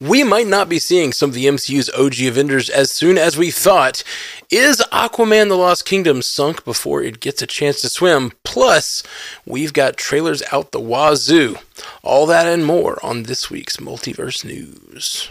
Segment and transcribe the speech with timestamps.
[0.00, 3.50] we might not be seeing some of the MCU's OG Avengers as soon as we
[3.50, 4.02] thought.
[4.50, 8.32] Is Aquaman the Lost Kingdom sunk before it gets a chance to swim?
[8.44, 9.02] Plus,
[9.46, 11.56] we've got trailers out the wazoo.
[12.02, 15.30] All that and more on this week's Multiverse News.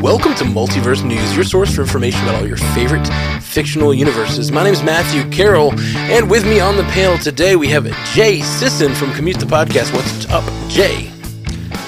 [0.00, 3.06] Welcome to Multiverse News, your source for information about all your favorite
[3.42, 4.50] fictional universes.
[4.50, 8.40] My name is Matthew Carroll, and with me on the panel today we have Jay
[8.40, 9.92] Sisson from Commute the Podcast.
[9.92, 11.10] What's up, Jay?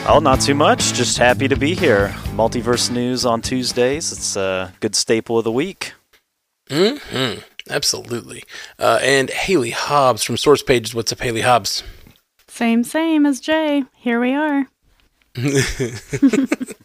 [0.07, 0.93] Oh, not too much.
[0.93, 2.09] Just happy to be here.
[2.35, 4.13] Multiverse News on Tuesdays.
[4.13, 5.95] It's a good staple of the week.
[6.71, 7.35] hmm
[7.71, 8.43] Absolutely.
[8.79, 10.95] Uh, and Haley Hobbs from Source Pages.
[10.95, 11.83] What's up, Haley Hobbs?
[12.49, 13.85] Same, same as Jay.
[13.97, 14.67] Here we are.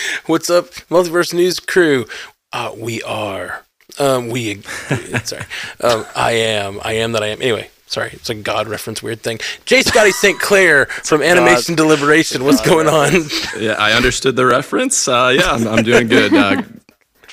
[0.26, 2.06] What's up, Multiverse News crew?
[2.52, 3.64] Uh, we are.
[3.98, 4.62] Um, we.
[5.24, 5.44] sorry.
[5.80, 6.80] Um, I am.
[6.82, 7.42] I am that I am.
[7.42, 8.10] Anyway, sorry.
[8.12, 9.38] It's a God reference, weird thing.
[9.64, 9.82] J.
[9.82, 10.38] Scotty St.
[10.40, 12.44] Clair from Animation Deliberation.
[12.44, 13.12] What's going on?
[13.58, 15.06] Yeah, I understood the reference.
[15.06, 16.32] Uh, yeah, I'm, I'm doing good.
[16.32, 16.62] Uh,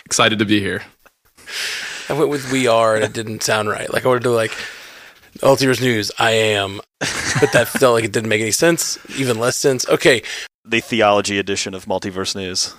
[0.05, 0.83] excited to be here.
[2.09, 3.91] I went with we are, and it didn't sound right.
[3.91, 4.51] Like I wanted to like
[5.37, 6.11] Multiverse News.
[6.19, 8.97] I am, but that felt like it didn't make any sense.
[9.17, 9.87] Even less sense.
[9.87, 10.23] Okay,
[10.69, 12.75] The theology edition of Multiverse News.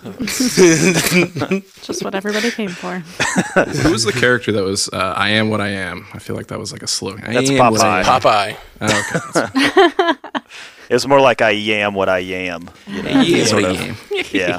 [1.83, 2.99] Just what everybody came for.
[3.65, 6.07] Who was the character that was uh, "I am what I am"?
[6.13, 7.25] I feel like that was like a slogan.
[7.25, 8.55] I That's am what I Popeye.
[8.55, 8.57] am.
[8.57, 8.57] Popeye.
[8.81, 10.41] Oh, okay.
[10.91, 12.69] It was more like I am what I am.
[12.89, 13.97] You know, Yeah, sort of- I am.
[14.33, 14.59] Yeah.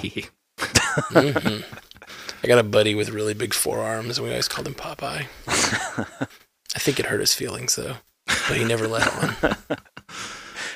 [2.44, 5.26] I got a buddy with really big forearms, and we always called him Popeye.
[5.48, 9.36] I think it hurt his feelings though, but he never let on.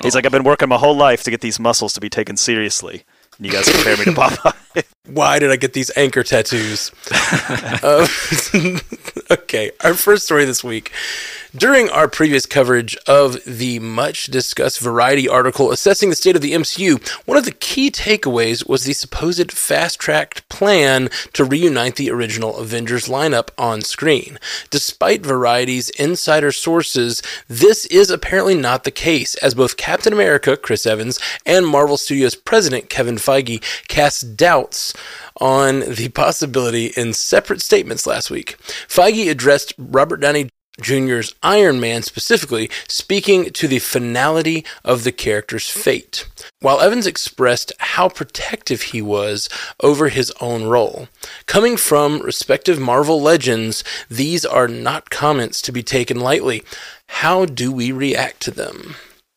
[0.02, 2.36] He's like, I've been working my whole life to get these muscles to be taken
[2.36, 3.04] seriously.
[3.36, 4.54] And you guys compare me to Popeye.
[5.06, 6.90] Why did I get these anchor tattoos?
[7.82, 8.06] Uh,
[9.30, 10.92] okay, our first story this week.
[11.54, 16.52] During our previous coverage of the much discussed Variety article assessing the state of the
[16.52, 22.10] MCU, one of the key takeaways was the supposed fast tracked plan to reunite the
[22.10, 24.38] original Avengers lineup on screen.
[24.68, 30.84] Despite Variety's insider sources, this is apparently not the case, as both Captain America, Chris
[30.84, 34.36] Evans, and Marvel Studios president Kevin Feige cast
[35.40, 38.56] on the possibility in separate statements last week.
[38.88, 40.48] Feige addressed Robert Downey
[40.80, 46.28] Jr.'s Iron Man specifically, speaking to the finality of the character's fate.
[46.60, 49.48] While Evans expressed how protective he was
[49.82, 51.08] over his own role.
[51.46, 56.62] Coming from respective Marvel legends, these are not comments to be taken lightly.
[57.08, 58.96] How do we react to them?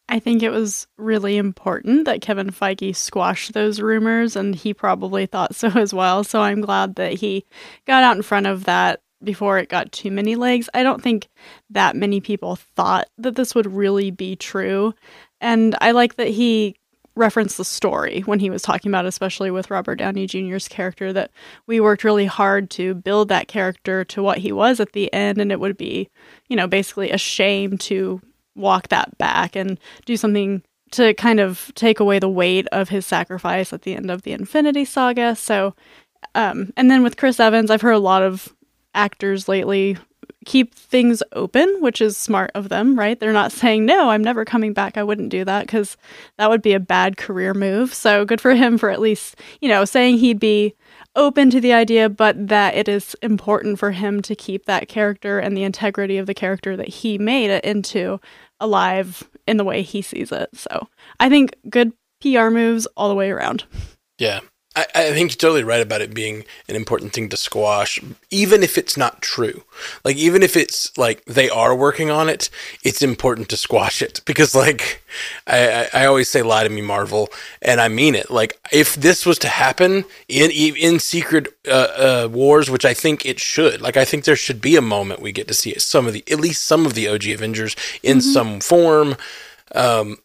[0.10, 5.28] I think it was really important that Kevin Feige squashed those rumors, and he probably
[5.28, 6.24] thought so as well.
[6.24, 7.46] So I'm glad that he
[7.86, 10.68] got out in front of that before it got too many legs.
[10.74, 11.30] I don't think
[11.70, 14.96] that many people thought that this would really be true.
[15.42, 16.76] And I like that he
[17.16, 21.32] referenced the story when he was talking about, especially with Robert Downey Jr.'s character, that
[21.68, 25.38] we worked really hard to build that character to what he was at the end,
[25.38, 26.10] and it would be,
[26.48, 28.22] you know, basically a shame to
[28.56, 33.06] walk that back and do something to kind of take away the weight of his
[33.06, 35.36] sacrifice at the end of the Infinity Saga.
[35.36, 35.76] So,
[36.36, 38.54] um, and then with Chris Evans, I've heard a lot of
[38.94, 39.98] actors lately
[40.46, 43.20] keep things open, which is smart of them, right?
[43.20, 44.98] They're not saying, no, I'm never coming back.
[44.98, 45.98] I wouldn't do that because
[46.38, 47.94] that would be a bad career move.
[47.94, 50.74] So good for him for at least, you know, saying he'd be
[51.16, 55.40] open to the idea, but that it is important for him to keep that character
[55.40, 58.20] and the integrity of the character that he made it into
[58.60, 60.50] alive in the way he sees it.
[60.54, 60.88] So
[61.20, 63.66] I think good PR moves all the way around.
[64.18, 64.40] Yeah.
[64.76, 68.00] I, I think you're totally right about it being an important thing to squash,
[68.30, 69.64] even if it's not true.
[70.04, 72.52] Like, even if it's like they are working on it,
[72.84, 75.02] it's important to squash it because, like,
[75.48, 77.30] I, I, I always say, "Lie to me, Marvel,"
[77.64, 78.30] and I mean it.
[78.30, 81.72] Like, if this was to happen in in Secret uh,
[82.26, 85.22] uh, Wars, which I think it should, like, I think there should be a moment
[85.22, 88.22] we get to see some of the, at least some of the OG Avengers in
[88.22, 89.16] some form.
[89.74, 90.18] Um,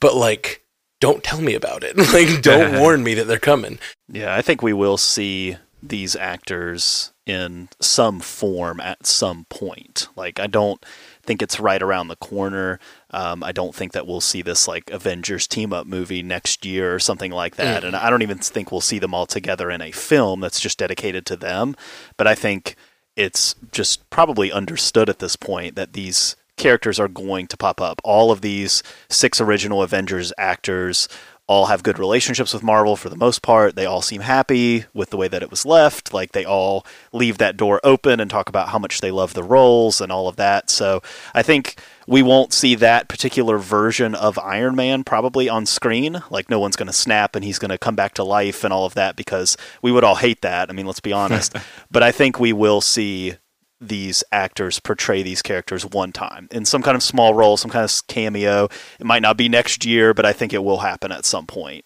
[0.00, 0.61] but like,
[1.02, 1.96] don't tell me about it.
[2.12, 3.80] like, don't warn me that they're coming.
[4.08, 10.08] Yeah, I think we will see these actors in some form at some point.
[10.14, 10.82] Like, I don't
[11.24, 12.78] think it's right around the corner.
[13.10, 16.94] Um, I don't think that we'll see this like Avengers team up movie next year
[16.94, 17.82] or something like that.
[17.82, 17.88] Mm.
[17.88, 20.78] And I don't even think we'll see them all together in a film that's just
[20.78, 21.74] dedicated to them.
[22.16, 22.76] But I think
[23.16, 28.00] it's just probably understood at this point that these characters are going to pop up.
[28.04, 31.08] All of these six original Avengers actors
[31.48, 33.74] all have good relationships with Marvel for the most part.
[33.74, 36.14] They all seem happy with the way that it was left.
[36.14, 39.42] Like they all leave that door open and talk about how much they love the
[39.42, 40.70] roles and all of that.
[40.70, 41.02] So
[41.34, 41.76] I think
[42.06, 46.22] we won't see that particular version of Iron Man probably on screen.
[46.30, 48.72] Like no one's going to snap and he's going to come back to life and
[48.72, 50.70] all of that because we would all hate that.
[50.70, 51.56] I mean, let's be honest.
[51.90, 53.34] but I think we will see
[53.88, 57.84] these actors portray these characters one time in some kind of small role, some kind
[57.84, 58.68] of cameo.
[58.98, 61.84] It might not be next year, but I think it will happen at some point.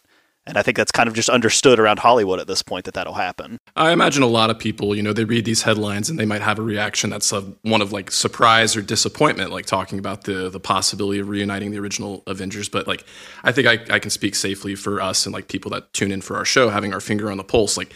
[0.48, 3.14] And I think that's kind of just understood around Hollywood at this point that that'll
[3.14, 3.58] happen.
[3.75, 6.40] I imagine a lot of people, you know, they read these headlines and they might
[6.40, 10.49] have a reaction that's a, one of like surprise or disappointment, like talking about the
[10.49, 12.69] the possibility of reuniting the original Avengers.
[12.69, 13.04] But like,
[13.42, 16.20] I think I, I can speak safely for us and like people that tune in
[16.20, 17.76] for our show, having our finger on the pulse.
[17.76, 17.92] Like,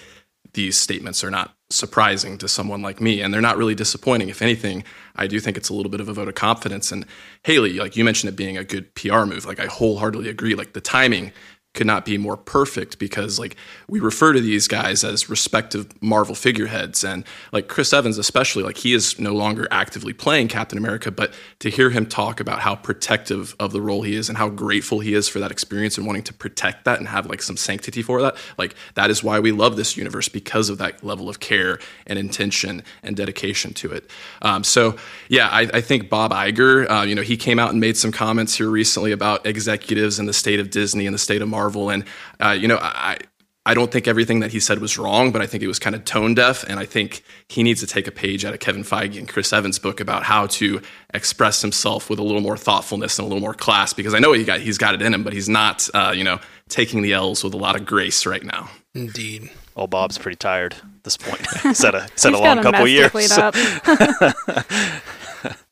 [0.55, 4.29] these statements are not surprising to someone like me and they're not really disappointing.
[4.29, 4.85] If anything
[5.17, 6.93] i do think it's a little bit of a vote of confidence.
[6.93, 7.07] And
[7.45, 9.45] haley like you mentioned it being a good pr move.
[9.45, 10.55] Like i wholeheartedly agree.
[10.55, 11.33] Like the timing
[11.73, 13.55] could not be more perfect because like
[13.89, 17.05] we refer to these guys as respective Marvel figureheads.
[17.05, 21.33] And like Chris Evans especially like he is no longer actively playing Captain America but
[21.61, 24.99] to hear him talk about how protective of the role he is and how grateful
[24.99, 28.03] he is for that experience and wanting to protect that and have like some sanctity
[28.03, 31.39] for that like that is why we love this universe because of that level of
[31.39, 34.11] care and intention and dedication to it.
[34.43, 34.97] Um, so
[35.29, 38.11] yeah I, I, think Bob Iger uh, you know he came out and made some
[38.11, 41.60] comments here recently about executives in the state of Disney and the state of Marvel
[41.61, 41.91] Marvel.
[41.91, 42.05] And
[42.41, 43.19] uh, you know, I
[43.67, 45.95] I don't think everything that he said was wrong, but I think it was kind
[45.95, 46.65] of tone deaf.
[46.65, 49.53] And I think he needs to take a page out of Kevin Feige and Chris
[49.53, 50.81] Evans' book about how to
[51.13, 53.93] express himself with a little more thoughtfulness and a little more class.
[53.93, 56.25] Because I know he got he's got it in him, but he's not uh, you
[56.25, 58.71] know taking the L's with a lot of grace right now.
[58.95, 59.51] Indeed.
[59.77, 61.47] Oh, Bob's pretty tired at this point.
[61.77, 63.13] said a said a long couple years.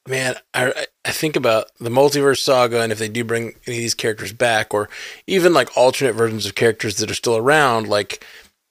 [0.07, 3.83] man, I I think about the multiverse saga, and if they do bring any of
[3.83, 4.91] these characters back, or
[5.27, 8.23] even like alternate versions of characters that are still around, like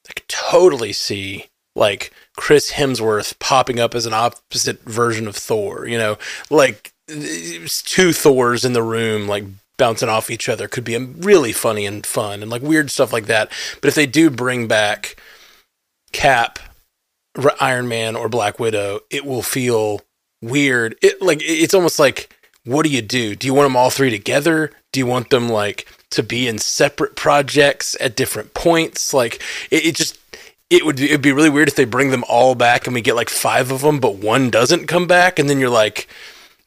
[0.08, 5.88] I could totally see like Chris Hemsworth popping up as an opposite version of Thor.
[5.88, 6.18] You know,
[6.52, 9.46] like two Thors in the room, like
[9.78, 13.26] bouncing off each other, could be really funny and fun, and like weird stuff like
[13.26, 13.52] that.
[13.82, 15.20] But if they do bring back
[16.12, 16.60] Cap,
[17.60, 20.02] Iron Man, or Black Widow, it will feel
[20.42, 20.96] weird.
[21.02, 22.36] It like it's almost like
[22.66, 23.36] what do you do?
[23.36, 24.72] Do you want them all three together?
[24.92, 29.14] Do you want them like to be in separate projects at different points?
[29.14, 29.42] Like
[29.72, 30.20] it, it just
[30.70, 33.16] it would it'd be really weird if they bring them all back and we get
[33.16, 36.08] like five of them, but one doesn't come back, and then you're like,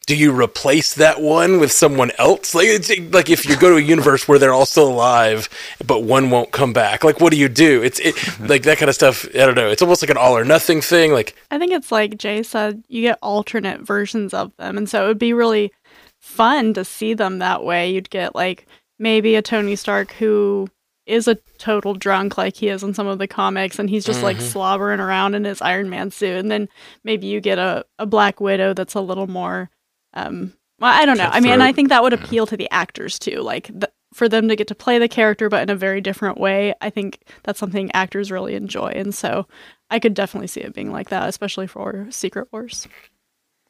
[0.07, 2.55] do you replace that one with someone else?
[2.55, 5.47] Like, it's, like if you go to a universe where they're all still alive,
[5.85, 7.83] but one won't come back, like what do you do?
[7.83, 9.25] It's it like that kind of stuff.
[9.35, 9.69] I don't know.
[9.69, 11.11] It's almost like an all or nothing thing.
[11.11, 15.05] Like I think it's like Jay said, you get alternate versions of them, and so
[15.05, 15.71] it would be really
[16.19, 17.91] fun to see them that way.
[17.91, 18.67] You'd get like
[18.97, 20.67] maybe a Tony Stark who
[21.05, 24.17] is a total drunk like he is in some of the comics and he's just
[24.17, 24.25] mm-hmm.
[24.25, 26.69] like slobbering around in his Iron Man suit and then
[27.03, 29.69] maybe you get a, a Black Widow that's a little more
[30.13, 31.29] um, well, I don't know.
[31.31, 34.27] I mean, and I think that would appeal to the actors too, like the, for
[34.27, 36.73] them to get to play the character, but in a very different way.
[36.81, 39.47] I think that's something actors really enjoy, and so
[39.89, 42.87] I could definitely see it being like that, especially for Secret Wars.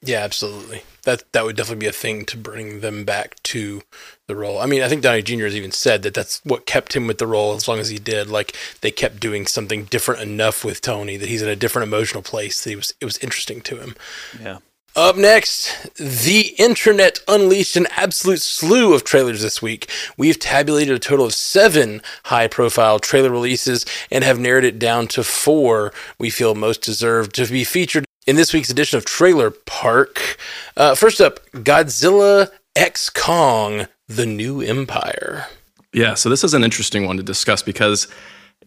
[0.03, 0.81] Yeah, absolutely.
[1.03, 3.83] That that would definitely be a thing to bring them back to
[4.27, 4.60] the role.
[4.60, 5.43] I mean, I think Downey Jr.
[5.43, 8.00] has even said that that's what kept him with the role as long as he
[8.00, 8.27] did.
[8.27, 12.24] Like they kept doing something different enough with Tony that he's in a different emotional
[12.24, 12.63] place.
[12.63, 13.95] That he was it was interesting to him.
[14.41, 14.57] Yeah.
[14.93, 19.89] Up next, the internet unleashed an absolute slew of trailers this week.
[20.17, 25.07] We've tabulated a total of seven high profile trailer releases and have narrowed it down
[25.10, 29.50] to four we feel most deserve to be featured in this week's edition of Trailer
[29.50, 30.38] Park.
[30.75, 35.45] Uh, first up, Godzilla X Kong, The New Empire.
[35.93, 38.10] Yeah, so this is an interesting one to discuss because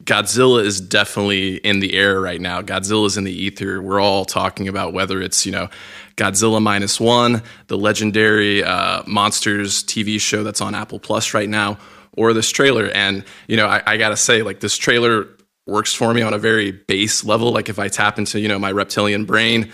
[0.02, 2.60] Godzilla is definitely in the air right now.
[2.62, 3.80] Godzilla is in the ether.
[3.80, 5.68] We're all talking about whether it's, you know,
[6.16, 11.78] Godzilla Minus One, the legendary uh, Monsters TV show that's on Apple Plus right now,
[12.16, 12.86] or this trailer.
[12.86, 15.28] And, you know, I, I got to say, like, this trailer
[15.66, 17.52] works for me on a very base level.
[17.52, 19.72] Like, if I tap into, you know, my reptilian brain,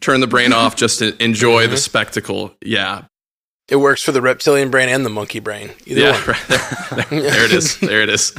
[0.00, 1.72] turn the brain off just to enjoy mm-hmm.
[1.72, 2.54] the spectacle.
[2.62, 3.04] Yeah.
[3.68, 5.70] It works for the reptilian brain and the monkey brain.
[5.86, 6.58] Either yeah, right there,
[6.90, 7.78] there, there, it is.
[7.78, 8.34] There it is.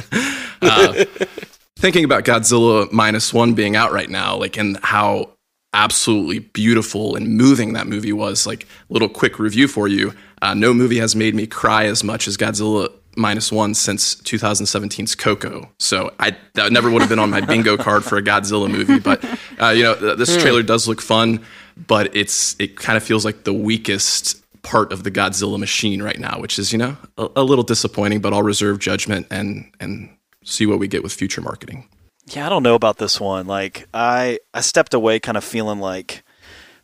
[0.60, 1.04] Uh,
[1.76, 5.33] thinking about Godzilla minus one being out right now, like, and how
[5.74, 8.46] absolutely beautiful and moving that movie was.
[8.46, 10.14] Like, little quick review for you.
[10.40, 15.14] Uh, no movie has made me cry as much as Godzilla minus one since 2017's
[15.14, 15.70] Coco.
[15.78, 18.98] So I that never would have been on my bingo card for a Godzilla movie.
[18.98, 19.24] But
[19.60, 21.44] uh, you know, this trailer does look fun,
[21.76, 26.18] but it's it kind of feels like the weakest part of the Godzilla machine right
[26.18, 28.20] now, which is you know a, a little disappointing.
[28.20, 30.10] But I'll reserve judgment and and
[30.44, 31.88] see what we get with future marketing.
[32.26, 33.46] Yeah, I don't know about this one.
[33.46, 36.24] Like I I stepped away kind of feeling like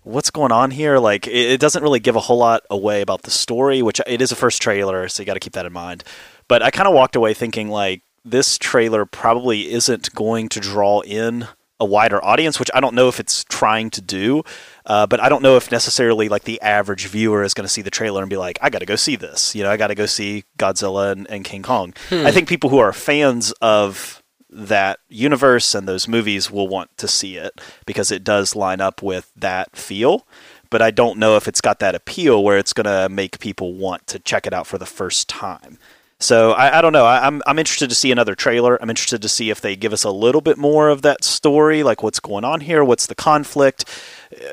[0.02, 0.98] what's going on here?
[0.98, 4.20] Like it, it doesn't really give a whole lot away about the story, which it
[4.20, 6.04] is a first trailer, so you got to keep that in mind.
[6.48, 11.00] But I kind of walked away thinking like this trailer probably isn't going to draw
[11.00, 11.46] in
[11.78, 14.42] a wider audience, which I don't know if it's trying to do.
[14.84, 17.80] Uh, but I don't know if necessarily like the average viewer is going to see
[17.80, 19.54] the trailer and be like, I got to go see this.
[19.54, 21.94] You know, I got to go see Godzilla and, and King Kong.
[22.10, 22.26] Hmm.
[22.26, 24.19] I think people who are fans of
[24.52, 29.02] that universe and those movies will want to see it because it does line up
[29.02, 30.26] with that feel.
[30.70, 33.74] But I don't know if it's got that appeal where it's going to make people
[33.74, 35.78] want to check it out for the first time.
[36.20, 37.06] So I, I don't know.
[37.06, 38.80] I, I'm I'm interested to see another trailer.
[38.80, 41.82] I'm interested to see if they give us a little bit more of that story,
[41.82, 43.86] like what's going on here, what's the conflict,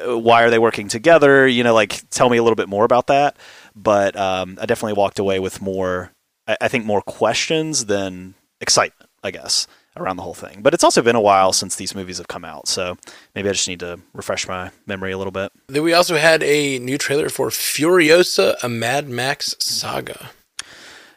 [0.08, 1.46] uh, why are they working together?
[1.46, 3.36] You know, like tell me a little bit more about that.
[3.76, 6.12] But um, I definitely walked away with more.
[6.48, 9.10] I, I think more questions than excitement.
[9.22, 9.68] I guess
[10.00, 10.62] around the whole thing.
[10.62, 12.98] But it's also been a while since these movies have come out, so
[13.36, 15.52] maybe I just need to refresh my memory a little bit.
[15.68, 20.30] Then we also had a new trailer for Furiosa, a Mad Max saga.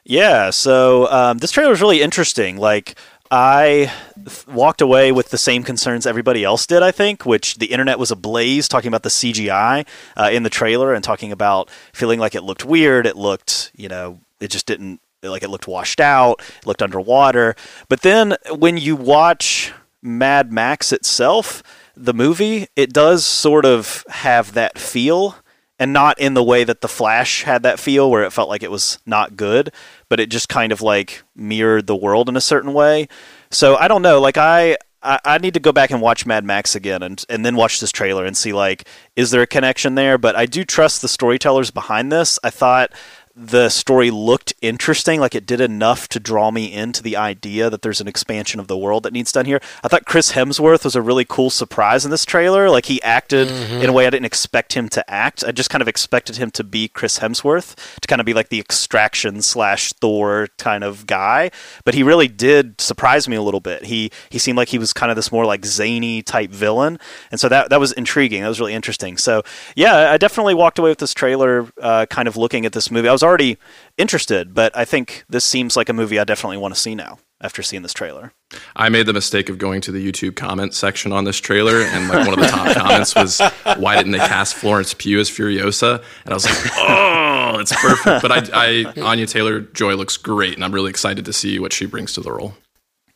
[0.04, 2.56] Yeah, so um, this trailer is really interesting.
[2.56, 2.96] Like,
[3.30, 7.66] I th- walked away with the same concerns everybody else did, I think, which the
[7.66, 12.18] internet was ablaze talking about the CGI uh, in the trailer and talking about feeling
[12.18, 13.06] like it looked weird.
[13.06, 17.54] It looked, you know, it just didn't like it looked washed out, it looked underwater.
[17.88, 19.72] But then when you watch
[20.02, 21.62] Mad Max itself,
[21.96, 25.36] the movie, it does sort of have that feel
[25.78, 28.62] and not in the way that the Flash had that feel where it felt like
[28.62, 29.72] it was not good,
[30.08, 33.08] but it just kind of like mirrored the world in a certain way.
[33.50, 36.74] So I don't know, like I I, need to go back and watch Mad Max
[36.74, 38.86] again and and then watch this trailer and see like
[39.16, 40.18] is there a connection there?
[40.18, 42.38] But I do trust the storytellers behind this.
[42.44, 42.92] I thought
[43.42, 47.82] the story looked interesting, like it did enough to draw me into the idea that
[47.82, 49.60] there's an expansion of the world that needs done here.
[49.84, 52.68] I thought Chris Hemsworth was a really cool surprise in this trailer.
[52.68, 53.82] Like he acted mm-hmm.
[53.82, 55.44] in a way I didn't expect him to act.
[55.44, 58.48] I just kind of expected him to be Chris Hemsworth, to kind of be like
[58.48, 61.50] the extraction slash Thor kind of guy.
[61.84, 63.84] But he really did surprise me a little bit.
[63.84, 66.98] He he seemed like he was kind of this more like zany type villain,
[67.30, 68.42] and so that that was intriguing.
[68.42, 69.16] That was really interesting.
[69.16, 69.42] So
[69.76, 73.08] yeah, I definitely walked away with this trailer, uh, kind of looking at this movie.
[73.08, 73.58] I was was already
[73.96, 77.20] interested, but I think this seems like a movie I definitely want to see now
[77.40, 78.32] after seeing this trailer.
[78.74, 82.08] I made the mistake of going to the YouTube comment section on this trailer, and
[82.08, 83.40] like one of the top comments was,
[83.78, 88.20] "Why didn't they cast Florence Pugh as Furiosa?" And I was like, "Oh, it's perfect."
[88.20, 91.72] But I, I Anya Taylor Joy looks great, and I'm really excited to see what
[91.72, 92.54] she brings to the role.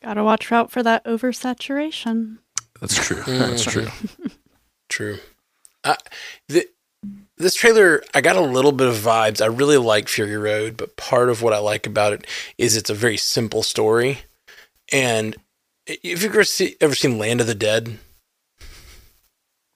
[0.01, 2.37] Gotta watch out for that oversaturation.
[2.79, 3.23] That's true.
[3.27, 3.87] That's true.
[4.89, 5.17] true.
[5.83, 5.95] Uh,
[6.47, 6.67] the,
[7.37, 9.41] this trailer, I got a little bit of vibes.
[9.41, 12.27] I really like Fury Road, but part of what I like about it
[12.57, 14.19] is it's a very simple story.
[14.91, 15.35] And
[15.85, 17.99] if you've ever, see, ever seen Land of the Dead,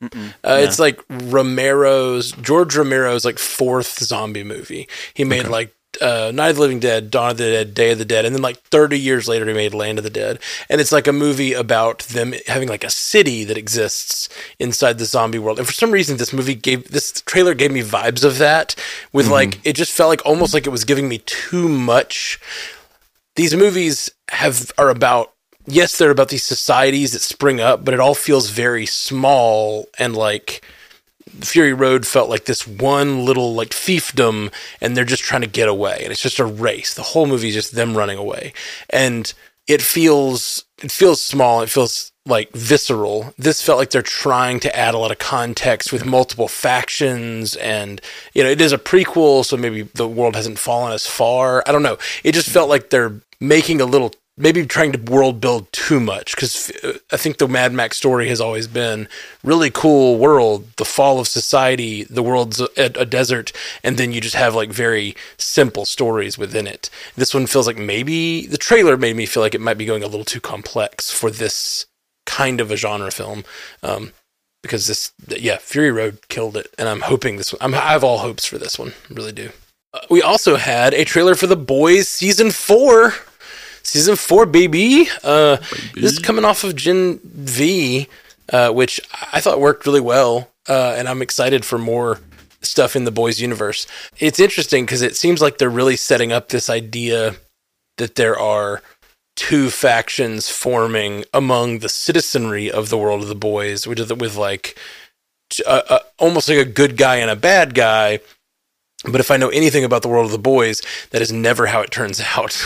[0.01, 0.07] uh,
[0.43, 4.87] it's like Romero's George Romero's like fourth zombie movie.
[5.13, 5.49] He made okay.
[5.49, 8.25] like uh, Night of the Living Dead, Dawn of the Dead, Day of the Dead,
[8.25, 10.39] and then like 30 years later, he made Land of the Dead.
[10.69, 14.29] And it's like a movie about them having like a city that exists
[14.59, 15.57] inside the zombie world.
[15.57, 18.75] And for some reason, this movie gave this trailer gave me vibes of that.
[19.11, 19.33] With mm-hmm.
[19.33, 22.39] like, it just felt like almost like it was giving me too much.
[23.35, 25.33] These movies have are about
[25.65, 30.15] yes, they're about these societies that spring up, but it all feels very small and
[30.15, 30.61] like
[31.41, 35.67] Fury Road felt like this one little like fiefdom, and they're just trying to get
[35.67, 36.93] away, and it's just a race.
[36.93, 38.53] The whole movie is just them running away,
[38.89, 39.33] and
[39.67, 41.61] it feels it feels small.
[41.61, 43.33] It feels like visceral.
[43.37, 48.01] This felt like they're trying to add a lot of context with multiple factions, and
[48.33, 51.63] you know it is a prequel, so maybe the world hasn't fallen as far.
[51.65, 51.97] I don't know.
[52.23, 56.33] It just felt like they're making a little maybe trying to world build too much
[56.33, 56.71] because
[57.11, 59.09] I think the Mad Max story has always been
[59.43, 63.51] really cool world, the fall of society, the world's a, a, desert,
[63.83, 66.89] and then you just have like very simple stories within it.
[67.15, 70.03] This one feels like maybe the trailer made me feel like it might be going
[70.03, 71.85] a little too complex for this
[72.25, 73.43] kind of a genre film.
[73.83, 74.13] Um,
[74.61, 77.53] because this, yeah, Fury Road killed it, and I'm hoping this.
[77.53, 79.51] One, I'm, I have all hopes for this one, really do.
[79.93, 83.13] Uh, we also had a trailer for The Boys season four
[83.83, 85.07] season four, baby.
[85.23, 86.01] Uh, baby.
[86.01, 88.07] This is coming off of Gen V.
[88.51, 88.99] uh, which
[89.31, 92.19] I thought worked really well, uh, and I'm excited for more
[92.61, 93.87] stuff in the boys universe.
[94.17, 97.35] It's interesting because it seems like they're really setting up this idea
[97.97, 98.81] that there are
[99.35, 104.35] two factions forming among the citizenry of the world of the boys, which is with
[104.35, 104.77] like
[105.65, 108.19] uh, uh, almost like a good guy and a bad guy.
[109.05, 111.81] But if I know anything about the world of the boys, that is never how
[111.81, 112.61] it turns out.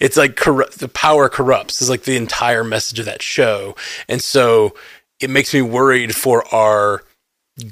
[0.00, 1.80] it's like corru- the power corrupts.
[1.80, 3.76] Is like the entire message of that show,
[4.08, 4.74] and so
[5.20, 7.04] it makes me worried for our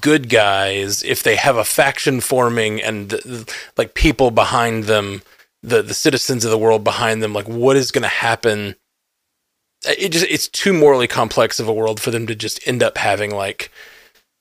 [0.00, 5.22] good guys if they have a faction forming and like people behind them
[5.62, 8.74] the the citizens of the world behind them like what is going to happen
[9.86, 12.98] it just it's too morally complex of a world for them to just end up
[12.98, 13.70] having like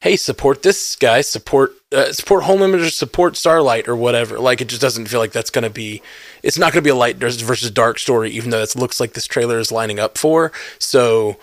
[0.02, 4.82] hey support this guy support uh, support Homelander support starlight or whatever like it just
[4.82, 6.02] doesn't feel like that's going to be
[6.44, 9.14] it's not going to be a light versus dark story even though it looks like
[9.14, 11.38] this trailer is lining up for so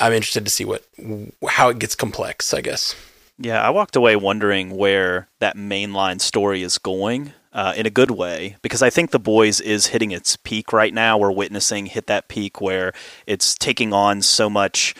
[0.00, 0.84] i'm interested to see what
[1.48, 2.96] how it gets complex i guess
[3.38, 8.10] yeah i walked away wondering where that mainline story is going uh, in a good
[8.10, 11.18] way because I think The Boys is hitting its peak right now.
[11.18, 12.92] We're witnessing hit that peak where
[13.26, 14.94] it's taking on so much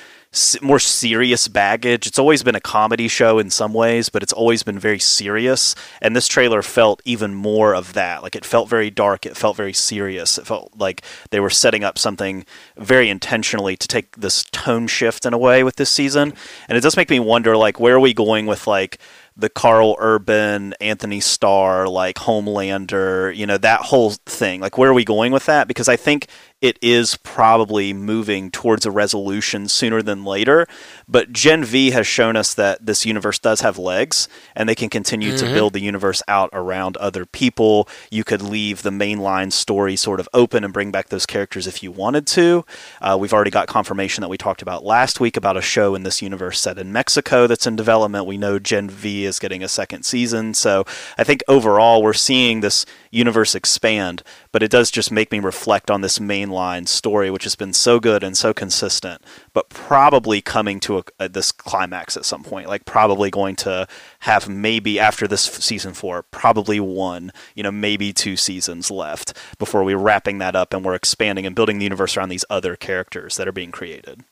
[0.60, 2.06] more serious baggage.
[2.06, 5.74] It's always been a comedy show in some ways, but it's always been very serious.
[6.02, 8.22] And this trailer felt even more of that.
[8.22, 9.24] Like it felt very dark.
[9.24, 10.36] It felt very serious.
[10.36, 12.44] It felt like they were setting up something
[12.76, 16.34] very intentionally to take this tone shift in a way with this season.
[16.68, 18.98] And it does make me wonder, like, where are we going with like
[19.38, 24.60] the Karl Urban, Anthony Starr, like Homelander, you know, that whole thing.
[24.60, 25.68] Like, where are we going with that?
[25.68, 26.26] Because I think
[26.60, 30.66] it is probably moving towards a resolution sooner than later.
[31.06, 34.90] But Gen V has shown us that this universe does have legs and they can
[34.90, 35.46] continue mm-hmm.
[35.46, 37.88] to build the universe out around other people.
[38.10, 41.82] You could leave the mainline story sort of open and bring back those characters if
[41.82, 42.64] you wanted to.
[43.00, 46.02] Uh, we've already got confirmation that we talked about last week about a show in
[46.02, 48.26] this universe set in Mexico that's in development.
[48.26, 50.54] We know Gen V is getting a second season.
[50.54, 50.84] So
[51.16, 54.22] I think overall we're seeing this universe expand,
[54.58, 58.00] but it does just make me reflect on this mainline story, which has been so
[58.00, 62.66] good and so consistent, but probably coming to a, a, this climax at some point.
[62.66, 63.86] Like probably going to
[64.18, 69.84] have maybe after this season four, probably one, you know, maybe two seasons left before
[69.84, 73.36] we're wrapping that up and we're expanding and building the universe around these other characters
[73.36, 74.24] that are being created.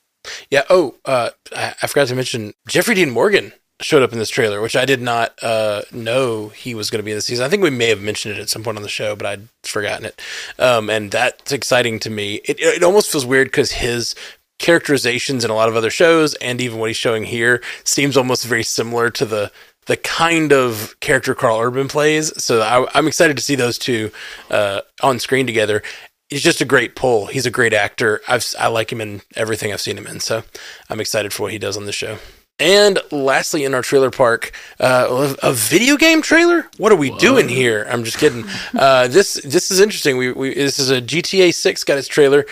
[0.50, 0.64] Yeah.
[0.68, 4.76] Oh, uh, I forgot to mention Jeffrey Dean Morgan showed up in this trailer, which
[4.76, 7.44] I did not uh, know he was going to be in the season.
[7.44, 9.48] I think we may have mentioned it at some point on the show, but I'd
[9.64, 10.20] forgotten it.
[10.58, 12.36] Um, and that's exciting to me.
[12.44, 14.14] It, it almost feels weird because his
[14.58, 18.46] characterizations in a lot of other shows and even what he's showing here seems almost
[18.46, 19.52] very similar to the
[19.84, 22.32] the kind of character Karl Urban plays.
[22.42, 24.10] So I, am excited to see those two
[24.50, 25.80] uh, on screen together.
[26.28, 27.26] He's just a great pull.
[27.26, 28.20] He's a great actor.
[28.26, 30.18] I've I like him in everything I've seen him in.
[30.18, 30.42] So
[30.90, 32.18] I'm excited for what he does on the show.
[32.58, 36.66] And lastly, in our trailer park, uh, a video game trailer.
[36.78, 37.18] What are we Whoa.
[37.18, 37.86] doing here?
[37.90, 38.44] I'm just kidding.
[38.76, 40.16] Uh, this this is interesting.
[40.16, 42.44] We, we this is a GTA Six got its trailer.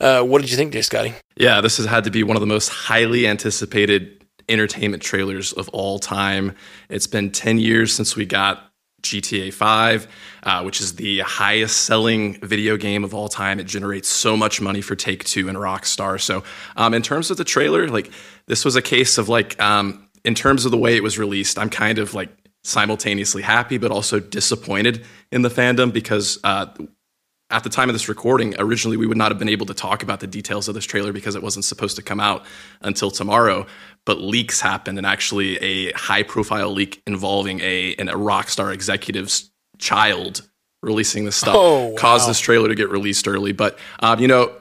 [0.00, 1.14] Uh, what did you think, Jay Scotty?
[1.36, 5.68] Yeah, this has had to be one of the most highly anticipated entertainment trailers of
[5.70, 6.54] all time.
[6.88, 8.70] It's been 10 years since we got
[9.06, 10.08] GTA 5,
[10.42, 13.58] uh, which is the highest selling video game of all time.
[13.60, 16.20] It generates so much money for Take Two and Rockstar.
[16.20, 16.44] So,
[16.76, 18.10] um, in terms of the trailer, like
[18.46, 21.58] this was a case of like, um, in terms of the way it was released,
[21.58, 22.30] I'm kind of like
[22.64, 26.66] simultaneously happy but also disappointed in the fandom because uh,
[27.48, 30.02] at the time of this recording, originally we would not have been able to talk
[30.02, 32.44] about the details of this trailer because it wasn't supposed to come out
[32.80, 33.66] until tomorrow.
[34.06, 40.48] But leaks happened, and actually, a high-profile leak involving a an, a Rockstar executive's child
[40.82, 41.96] releasing this stuff oh, wow.
[41.96, 43.52] caused this trailer to get released early.
[43.52, 44.52] But um, you know,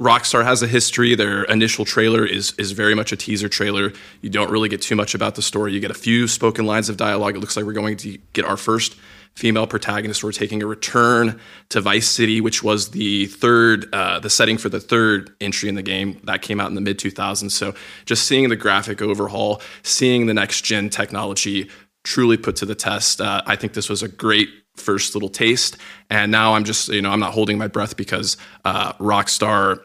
[0.00, 1.14] Rockstar has a history.
[1.14, 3.92] Their initial trailer is is very much a teaser trailer.
[4.22, 5.72] You don't really get too much about the story.
[5.72, 7.36] You get a few spoken lines of dialogue.
[7.36, 8.96] It looks like we're going to get our first
[9.34, 10.22] female protagonist.
[10.22, 11.40] We're taking a return
[11.70, 15.74] to Vice City, which was the third, uh, the setting for the third entry in
[15.74, 17.50] the game that came out in the mid 2000s.
[17.50, 21.70] So just seeing the graphic overhaul, seeing the next gen technology
[22.04, 25.76] truly put to the test, uh, I think this was a great first little taste.
[26.08, 29.80] And now I'm just, you know, I'm not holding my breath because uh, Rockstar,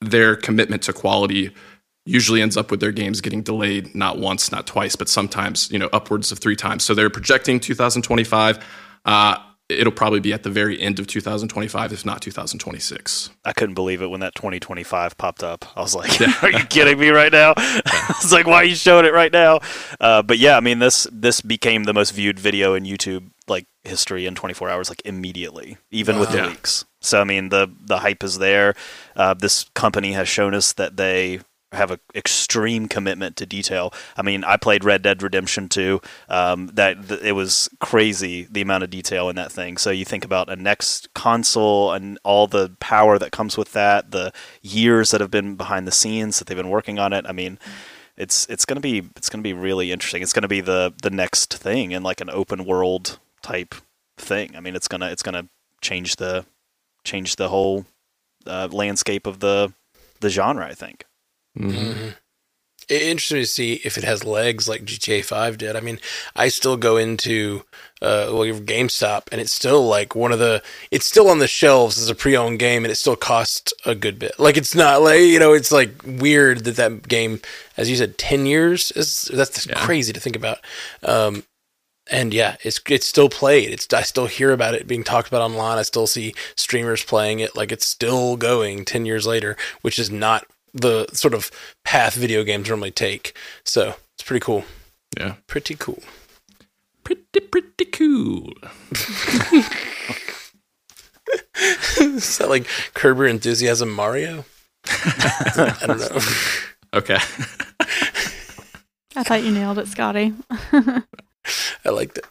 [0.00, 1.52] their commitment to quality
[2.04, 5.78] usually ends up with their games getting delayed not once not twice but sometimes you
[5.78, 8.58] know upwards of three times so they're projecting 2025
[9.04, 9.38] uh,
[9.68, 13.30] it'll probably be at the very end of 2025, if not 2026.
[13.44, 15.64] I couldn't believe it when that 2025 popped up.
[15.76, 18.74] I was like, "Are you kidding me right now?" I was like, "Why are you
[18.74, 19.60] showing it right now?"
[20.00, 23.66] Uh, but yeah, I mean this this became the most viewed video in YouTube like
[23.82, 26.20] history in 24 hours, like immediately, even wow.
[26.20, 26.46] with the yeah.
[26.48, 26.84] leaks.
[27.00, 28.74] So I mean the the hype is there.
[29.16, 31.40] Uh, this company has shown us that they
[31.72, 33.92] have an extreme commitment to detail.
[34.16, 36.00] I mean, I played Red Dead Redemption 2.
[36.28, 39.76] Um, that th- it was crazy the amount of detail in that thing.
[39.76, 44.10] So you think about a next console and all the power that comes with that,
[44.10, 47.24] the years that have been behind the scenes that they've been working on it.
[47.26, 47.58] I mean,
[48.16, 50.22] it's it's gonna be it's gonna be really interesting.
[50.22, 53.74] It's gonna be the the next thing in like an open world type
[54.18, 54.54] thing.
[54.56, 55.48] I mean, it's gonna it's gonna
[55.80, 56.44] change the
[57.04, 57.86] change the whole
[58.46, 59.72] uh, landscape of the
[60.20, 60.66] the genre.
[60.66, 61.04] I think.
[61.58, 62.10] Mm-hmm.
[62.88, 65.76] Interesting to see if it has legs like GTA Five did.
[65.76, 65.98] I mean,
[66.34, 67.62] I still go into
[68.02, 70.62] uh, well, GameStop, and it's still like one of the.
[70.90, 74.18] It's still on the shelves as a pre-owned game, and it still costs a good
[74.18, 74.38] bit.
[74.38, 77.40] Like it's not like you know, it's like weird that that game,
[77.76, 79.74] as you said, ten years is that's yeah.
[79.76, 80.58] crazy to think about.
[81.04, 81.44] Um,
[82.10, 83.70] and yeah, it's it's still played.
[83.70, 85.78] It's I still hear about it being talked about online.
[85.78, 87.56] I still see streamers playing it.
[87.56, 91.50] Like it's still going ten years later, which is not the sort of
[91.84, 93.36] path video games normally take.
[93.64, 94.64] So it's pretty cool.
[95.18, 95.34] Yeah.
[95.46, 96.02] Pretty cool.
[97.04, 98.52] Pretty, pretty cool.
[102.00, 104.44] Is that like Curb Your Enthusiasm Mario?
[104.86, 106.18] I don't know.
[106.94, 107.16] Okay.
[109.16, 110.34] I thought you nailed it, Scotty.
[110.50, 112.26] I liked it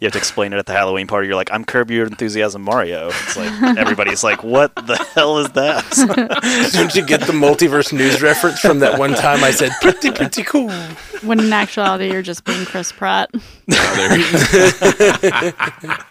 [0.00, 1.26] you have to explain it at the Halloween party.
[1.28, 3.08] You're like, I'm Curb Your Enthusiasm Mario.
[3.08, 6.70] It's like everybody's like, what the hell is that?
[6.72, 10.42] Don't you get the multiverse news reference from that one time I said pretty pretty
[10.42, 10.70] cool?
[11.22, 13.30] When in actuality you're just being Chris Pratt.
[13.72, 15.52] Oh,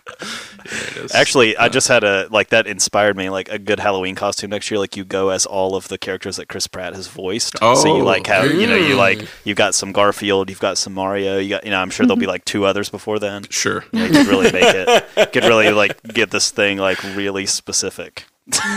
[1.13, 4.69] Actually, I just had a like that inspired me like a good Halloween costume next
[4.69, 4.79] year.
[4.79, 7.55] Like you go as all of the characters that Chris Pratt has voiced.
[7.61, 10.77] Oh, so you like have you know you like you've got some Garfield, you've got
[10.77, 13.43] some Mario, you got you know I'm sure there'll be like two others before then.
[13.49, 15.31] Sure, yeah, you could really make it.
[15.33, 18.25] Could really like get this thing like really specific.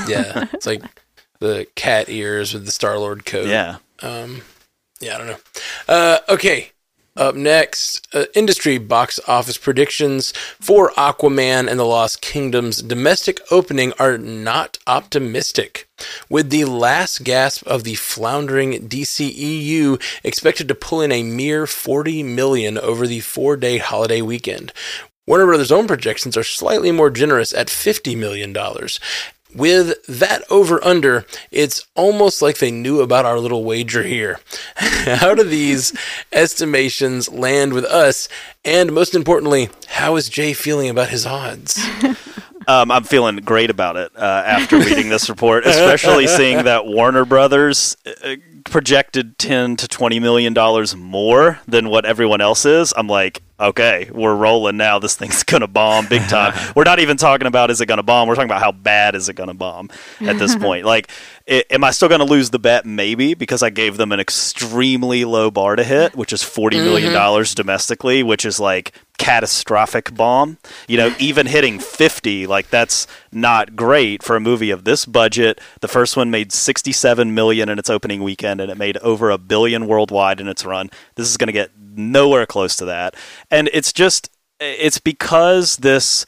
[0.09, 0.83] yeah, it's like
[1.39, 3.47] the cat ears with the Star Lord coat.
[3.47, 3.77] Yeah.
[4.01, 4.43] Um,
[5.01, 5.39] yeah, I don't know.
[5.89, 6.71] Uh, okay,
[7.17, 13.93] up next, uh, industry box office predictions for Aquaman and the Lost Kingdom's domestic opening
[13.99, 15.89] are not optimistic.
[16.29, 22.23] With the last gasp of the floundering DCEU expected to pull in a mere 40
[22.23, 24.73] million over the 4-day holiday weekend.
[25.27, 28.53] Warner Brothers' own projections are slightly more generous at $50 million.
[29.55, 34.41] With that over under, it's almost like they knew about our little wager here.
[34.77, 35.93] how do these
[36.33, 38.29] estimations land with us?
[38.65, 41.81] And most importantly, how is Jay feeling about his odds?
[42.69, 47.25] Um, I'm feeling great about it uh, after reading this report, especially seeing that Warner
[47.25, 52.95] Brothers uh, projected 10 to 20 million dollars more than what everyone else is.
[52.97, 54.99] I'm like, okay, we're rolling now.
[54.99, 56.55] This thing's going to bomb big time.
[56.77, 58.29] we're not even talking about is it going to bomb.
[58.29, 60.85] We're talking about how bad is it going to bomb at this point.
[60.85, 61.11] Like,
[61.47, 62.87] it, am I still going to lose the bet?
[62.87, 67.09] Maybe because I gave them an extremely low bar to hit, which is forty million
[67.09, 67.17] mm-hmm.
[67.17, 67.63] dollars mm-hmm.
[67.63, 70.59] domestically, which is like catastrophic bomb.
[70.89, 75.61] You know, even hitting 50, like that's not great for a movie of this budget.
[75.81, 79.39] The first one made 67 million in its opening weekend and it made over a
[79.39, 80.91] billion worldwide in its run.
[81.15, 83.15] This is going to get nowhere close to that.
[83.51, 84.29] And it's just
[84.59, 86.27] it's because this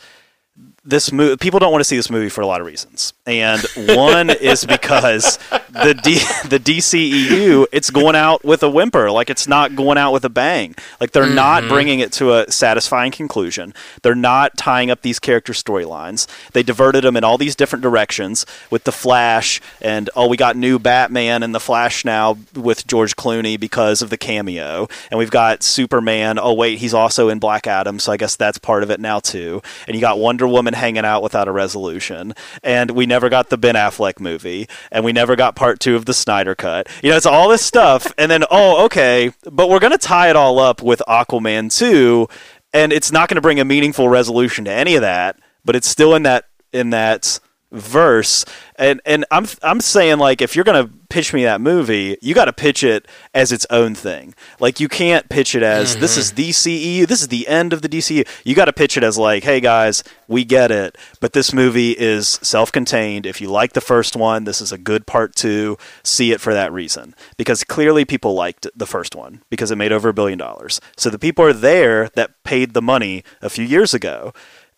[0.84, 3.14] this movie people don't want to see this movie for a lot of reasons.
[3.26, 3.60] And
[3.96, 5.38] one is because
[5.70, 6.18] the D,
[6.48, 10.28] the DCEU it's going out with a whimper like it's not going out with a
[10.28, 10.74] bang.
[11.00, 11.34] Like they're mm-hmm.
[11.34, 13.72] not bringing it to a satisfying conclusion.
[14.02, 16.26] They're not tying up these character storylines.
[16.52, 20.54] They diverted them in all these different directions with the Flash and oh we got
[20.54, 24.86] new Batman and the Flash now with George Clooney because of the cameo.
[25.10, 26.38] And we've got Superman.
[26.38, 29.18] Oh wait he's also in Black Adam so I guess that's part of it now
[29.18, 29.62] too.
[29.86, 33.58] And you got Wonder Woman hanging out without a resolution, and we never got the
[33.58, 36.88] Ben Affleck movie, and we never got part two of the Snyder Cut.
[37.02, 40.36] You know, it's all this stuff, and then oh, okay, but we're gonna tie it
[40.36, 42.28] all up with Aquaman two,
[42.74, 45.88] and it's not going to bring a meaningful resolution to any of that, but it's
[45.88, 47.38] still in that in that
[47.74, 48.44] verse
[48.76, 52.46] and and I'm I'm saying like if you're gonna pitch me that movie, you got
[52.46, 54.34] to pitch it as its own thing.
[54.58, 56.00] Like you can't pitch it as mm-hmm.
[56.00, 58.26] this is the CEU, this is the end of the DCU.
[58.44, 61.92] You got to pitch it as like, hey guys, we get it, but this movie
[61.92, 63.26] is self-contained.
[63.26, 65.78] If you like the first one, this is a good part two.
[66.02, 69.92] See it for that reason because clearly people liked the first one because it made
[69.92, 70.80] over a billion dollars.
[70.96, 74.32] So the people are there that paid the money a few years ago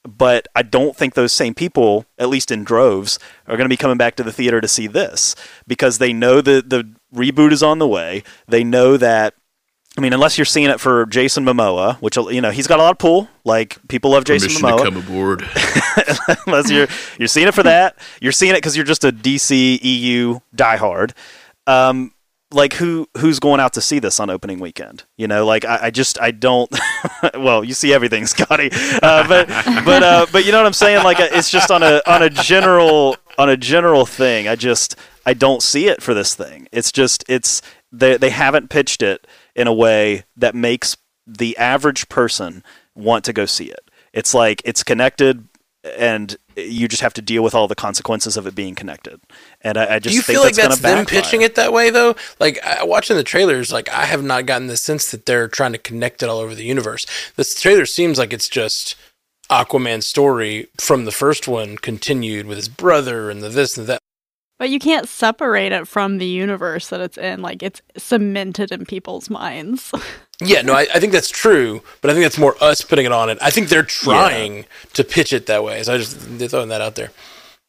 [0.07, 3.77] but I don't think those same people, at least in droves, are going to be
[3.77, 5.35] coming back to the theater to see this
[5.67, 8.23] because they know that the reboot is on the way.
[8.49, 9.35] They know that.
[9.99, 12.83] I mean, unless you're seeing it for Jason Momoa, which you know he's got a
[12.83, 13.31] lot of pull.
[13.45, 14.79] Like people love Jason Permission Momoa.
[14.79, 15.49] To come aboard.
[16.47, 16.87] unless you're
[17.19, 21.13] you're seeing it for that, you're seeing it because you're just a DC EU diehard.
[21.67, 22.13] Um,
[22.57, 25.05] like who who's going out to see this on opening weekend?
[25.17, 26.75] You know, like I, I just I don't.
[27.35, 29.47] well, you see everything, Scotty, uh, but
[29.85, 31.05] but uh, but you know what I'm saying?
[31.05, 34.49] Like uh, it's just on a on a general on a general thing.
[34.49, 36.67] I just I don't see it for this thing.
[36.73, 37.61] It's just it's
[37.93, 42.65] they they haven't pitched it in a way that makes the average person
[42.95, 43.91] want to go see it.
[44.13, 45.47] It's like it's connected
[45.99, 49.21] and you just have to deal with all the consequences of it being connected.
[49.67, 51.23] And I, I just do you think feel like that's, that's them backfire.
[51.23, 52.15] pitching it that way though?
[52.39, 55.73] Like I, watching the trailers, like I have not gotten the sense that they're trying
[55.73, 57.05] to connect it all over the universe.
[57.35, 58.95] This trailer seems like it's just
[59.51, 63.99] Aquaman's story from the first one continued with his brother and the this and that.
[64.57, 67.43] But you can't separate it from the universe that it's in.
[67.43, 69.93] Like it's cemented in people's minds.
[70.39, 73.13] Yeah, no, I, I think that's true, but I think that's more us putting it
[73.13, 73.39] on it.
[73.41, 75.83] I think they're trying to pitch it that way.
[75.83, 77.11] So I just they're throwing that out there.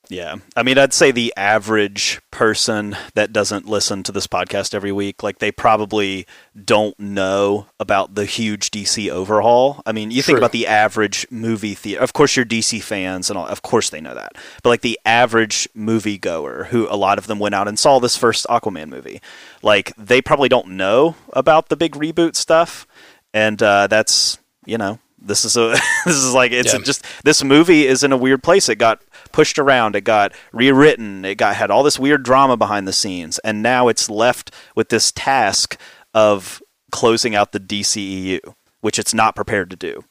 [0.09, 0.35] Yeah.
[0.55, 5.21] I mean, I'd say the average person that doesn't listen to this podcast every week,
[5.21, 6.25] like they probably
[6.63, 9.81] don't know about the huge DC overhaul.
[9.85, 12.01] I mean, you think about the average movie theater.
[12.01, 14.33] Of course, you're DC fans and all, of course they know that.
[14.63, 17.99] But like the average movie goer who a lot of them went out and saw
[17.99, 19.21] this first Aquaman movie,
[19.61, 22.87] like they probably don't know about the big reboot stuff.
[23.33, 25.69] And uh, that's, you know, this is a
[26.05, 26.79] this is like it's Yeah.
[26.79, 28.69] just this movie is in a weird place.
[28.69, 29.01] It got
[29.31, 33.39] pushed around, it got rewritten, it got had all this weird drama behind the scenes,
[33.39, 35.77] and now it's left with this task
[36.13, 38.39] of closing out the DCEU,
[38.81, 40.03] which it's not prepared to do.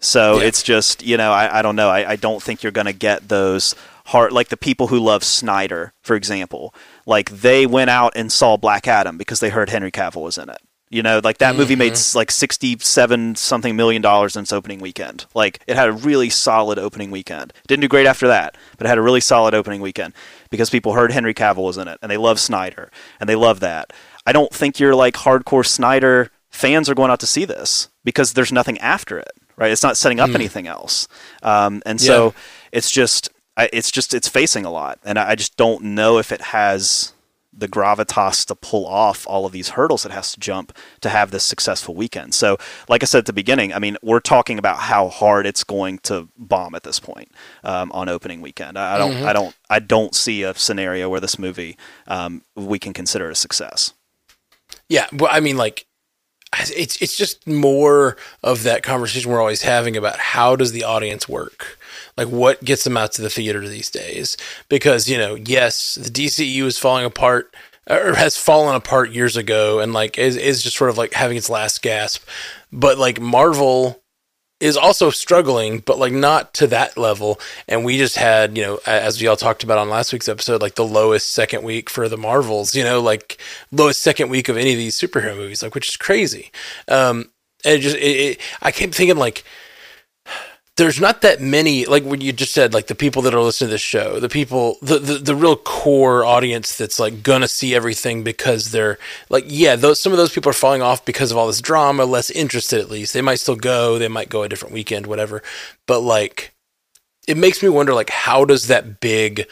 [0.00, 0.46] So Yeah.
[0.46, 3.28] it's just you know I, I don't know I, I don't think you're gonna get
[3.28, 3.74] those
[4.06, 6.74] heart like the people who love Snyder for example
[7.06, 10.48] like they went out and saw Black Adam because they heard Henry Cavill was in
[10.48, 10.58] it.
[10.92, 15.24] You know, like that movie made like sixty-seven something million dollars in its opening weekend.
[15.34, 17.52] Like it had a really solid opening weekend.
[17.66, 20.12] Didn't do great after that, but it had a really solid opening weekend
[20.50, 23.60] because people heard Henry Cavill was in it and they love Snyder and they love
[23.60, 23.92] that.
[24.26, 28.34] I don't think you're like hardcore Snyder fans are going out to see this because
[28.34, 29.72] there's nothing after it, right?
[29.72, 31.08] It's not setting up anything else,
[31.42, 32.32] um, and so Yeah.
[32.72, 36.42] it's just, it's just, it's facing a lot, and I just don't know if it
[36.42, 37.11] has
[37.52, 41.30] the gravitas to pull off all of these hurdles it has to jump to have
[41.30, 42.34] this successful weekend.
[42.34, 42.56] So,
[42.88, 45.98] like I said at the beginning, I mean, we're talking about how hard it's going
[46.00, 47.30] to bomb at this point
[47.62, 48.78] um, on opening weekend.
[48.78, 52.78] I, I don't, I don't, I don't see a scenario where this movie um, we
[52.78, 53.92] can consider a success.
[54.88, 55.86] Yeah, well, I mean, like,
[56.58, 61.28] it's it's just more of that conversation we're always having about how does the audience
[61.28, 61.78] work,
[62.16, 64.36] like what gets them out to the theater these days?
[64.68, 67.54] Because you know, yes, the DCU is falling apart
[67.88, 71.36] or has fallen apart years ago, and like is is just sort of like having
[71.36, 72.26] its last gasp.
[72.72, 74.02] But like Marvel
[74.62, 77.40] is also struggling, but like not to that level.
[77.66, 80.62] And we just had, you know, as we all talked about on last week's episode,
[80.62, 83.38] like the lowest second week for the Marvels, you know, like
[83.72, 86.52] lowest second week of any of these superhero movies, like which is crazy.
[86.86, 87.30] Um,
[87.64, 89.42] and it just, it, it, I kept thinking like,
[90.82, 93.68] there's not that many like what you just said like the people that are listening
[93.68, 97.72] to this show the people the, the the real core audience that's like gonna see
[97.72, 98.98] everything because they're
[99.30, 102.04] like yeah those some of those people are falling off because of all this drama
[102.04, 103.12] less interested at least.
[103.12, 105.42] They might still go they might go a different weekend whatever.
[105.86, 106.52] But like
[107.28, 109.46] it makes me wonder like how does that big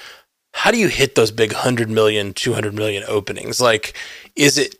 [0.52, 3.60] how do you hit those big 100 million 200 million openings?
[3.60, 3.96] Like
[4.34, 4.74] is it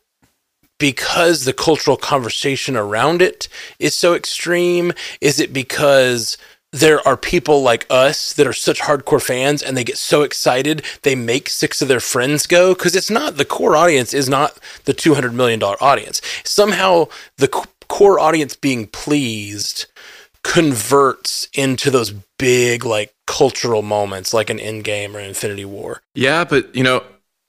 [0.81, 3.47] because the cultural conversation around it
[3.79, 4.93] is so extreme?
[5.21, 6.37] Is it because
[6.73, 10.83] there are people like us that are such hardcore fans and they get so excited
[11.03, 12.75] they make six of their friends go?
[12.75, 16.21] Because it's not the core audience is not the $200 million audience.
[16.45, 17.49] Somehow the
[17.89, 19.87] core audience being pleased
[20.43, 26.01] converts into those big like cultural moments like an Endgame or Infinity War.
[26.15, 27.05] Yeah, but you know,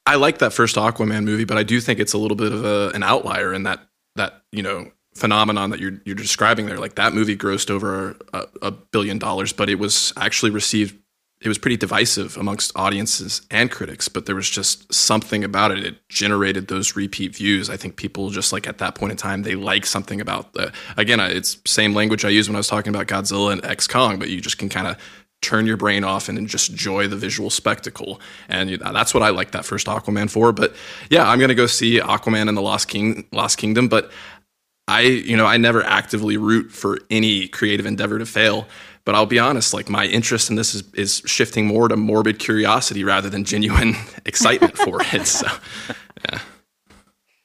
[0.06, 2.66] I like that first Aquaman movie, but I do think it's a little bit of
[2.66, 3.80] a, an outlier in that
[4.16, 6.78] that you know phenomenon that you're you're describing there.
[6.78, 10.98] Like that movie grossed over a, a billion dollars, but it was actually received.
[11.42, 15.84] It was pretty divisive amongst audiences and critics, but there was just something about it.
[15.84, 17.68] It generated those repeat views.
[17.68, 20.72] I think people just like at that point in time they like something about the.
[20.98, 24.20] Again, it's same language I used when I was talking about Godzilla and X Kong,
[24.20, 24.98] but you just can kind of
[25.42, 28.22] turn your brain off and just enjoy the visual spectacle.
[28.48, 30.52] And you know, that's what I like that first Aquaman for.
[30.52, 30.76] But
[31.10, 33.88] yeah, I'm gonna go see Aquaman and the Lost King, Lost Kingdom.
[33.88, 34.12] But
[34.88, 38.68] I, you know, I never actively root for any creative endeavor to fail.
[39.04, 42.38] But I'll be honest, like my interest in this is, is shifting more to morbid
[42.38, 45.28] curiosity rather than genuine excitement for it.
[45.28, 45.48] So
[46.26, 46.40] yeah.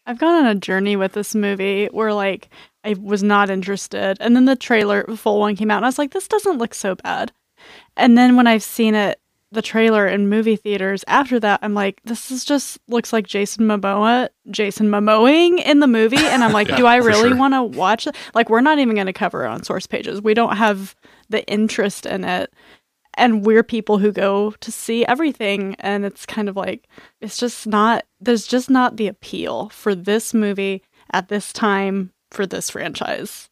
[0.05, 2.51] I've gone on a journey with this movie where like
[2.85, 5.89] I was not interested, and then the trailer, the full one came out, and I
[5.89, 7.33] was like, this doesn't look so bad.
[7.97, 9.21] And then when I've seen it
[9.53, 13.67] the trailer in movie theaters, after that, I'm like, this is just looks like Jason
[13.67, 17.39] Momoa, Jason Momoing in the movie, and I'm like, Yeah, do I really sure.
[17.39, 18.17] want to watch it?
[18.35, 20.21] Like, we're not even going to cover it on source pages.
[20.21, 20.95] We don't have
[21.29, 22.53] the interest in it,
[23.15, 26.89] and we're people who go to see everything, and it's kind of like
[27.21, 28.05] it's just not.
[28.21, 30.83] There's just not the appeal for this movie
[31.13, 33.49] at this time for this franchise.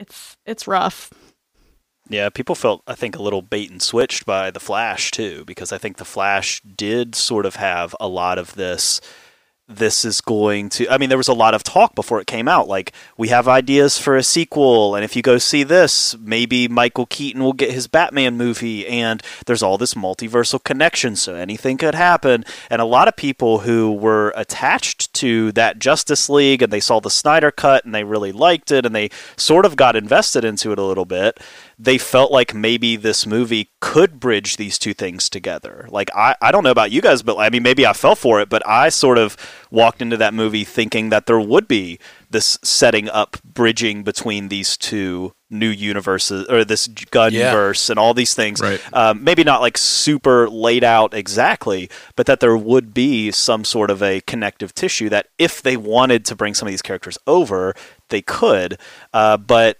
[0.00, 1.12] It's it's rough.
[2.08, 5.72] Yeah, people felt I think a little bait and switched by the Flash too, because
[5.72, 9.00] I think the Flash did sort of have a lot of this.
[9.68, 10.88] This is going to.
[10.88, 12.68] I mean, there was a lot of talk before it came out.
[12.68, 17.06] Like, we have ideas for a sequel, and if you go see this, maybe Michael
[17.06, 21.96] Keaton will get his Batman movie, and there's all this multiversal connection, so anything could
[21.96, 22.44] happen.
[22.70, 27.00] And a lot of people who were attached to that Justice League, and they saw
[27.00, 30.70] the Snyder cut, and they really liked it, and they sort of got invested into
[30.70, 31.40] it a little bit
[31.78, 35.86] they felt like maybe this movie could bridge these two things together.
[35.90, 38.40] Like I, I don't know about you guys, but I mean maybe I fell for
[38.40, 39.36] it, but I sort of
[39.70, 41.98] walked into that movie thinking that there would be
[42.30, 48.34] this setting up bridging between these two new universes or this gunverse and all these
[48.34, 48.60] things.
[48.60, 48.80] Right.
[48.92, 53.90] Um, maybe not like super laid out exactly, but that there would be some sort
[53.90, 57.74] of a connective tissue that if they wanted to bring some of these characters over,
[58.08, 58.78] they could.
[59.12, 59.78] Uh, but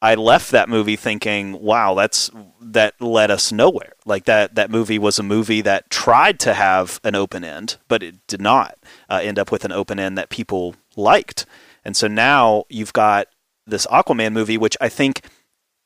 [0.00, 2.30] I left that movie thinking, wow, that's
[2.60, 3.94] that led us nowhere.
[4.06, 8.02] Like that that movie was a movie that tried to have an open end, but
[8.02, 11.46] it did not uh, end up with an open end that people liked.
[11.84, 13.28] And so now you've got
[13.66, 15.22] this Aquaman movie, which I think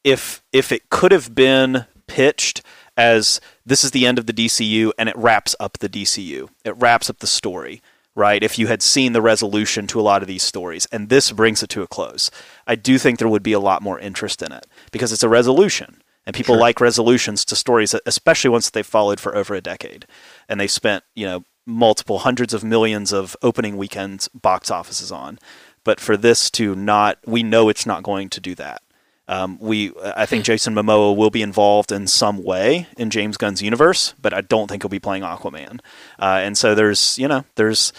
[0.05, 2.63] if if it could have been pitched
[2.97, 6.77] as this is the end of the DCU and it wraps up the DCU, it
[6.77, 7.81] wraps up the story
[8.15, 8.43] right?
[8.43, 11.63] If you had seen the resolution to a lot of these stories, and this brings
[11.63, 12.31] it to a close,
[12.67, 15.29] I do think there would be a lot more interest in it because it's a
[15.29, 16.03] resolution.
[16.25, 20.07] And people like resolutions to stories, especially once they've followed for over a decade.
[20.49, 25.41] And they've spent, you know, multiple hundreds of millions of opening weekend box offices on.
[25.85, 28.83] But for this to not, we know it's not going to do that.
[29.33, 33.63] Um, we, I think Jason Momoa will be involved in some way in James Gunn's
[33.63, 35.81] universe, but I don't think he'll be playing Aquaman.
[36.19, 37.95] Uh, and so there's, you know, there's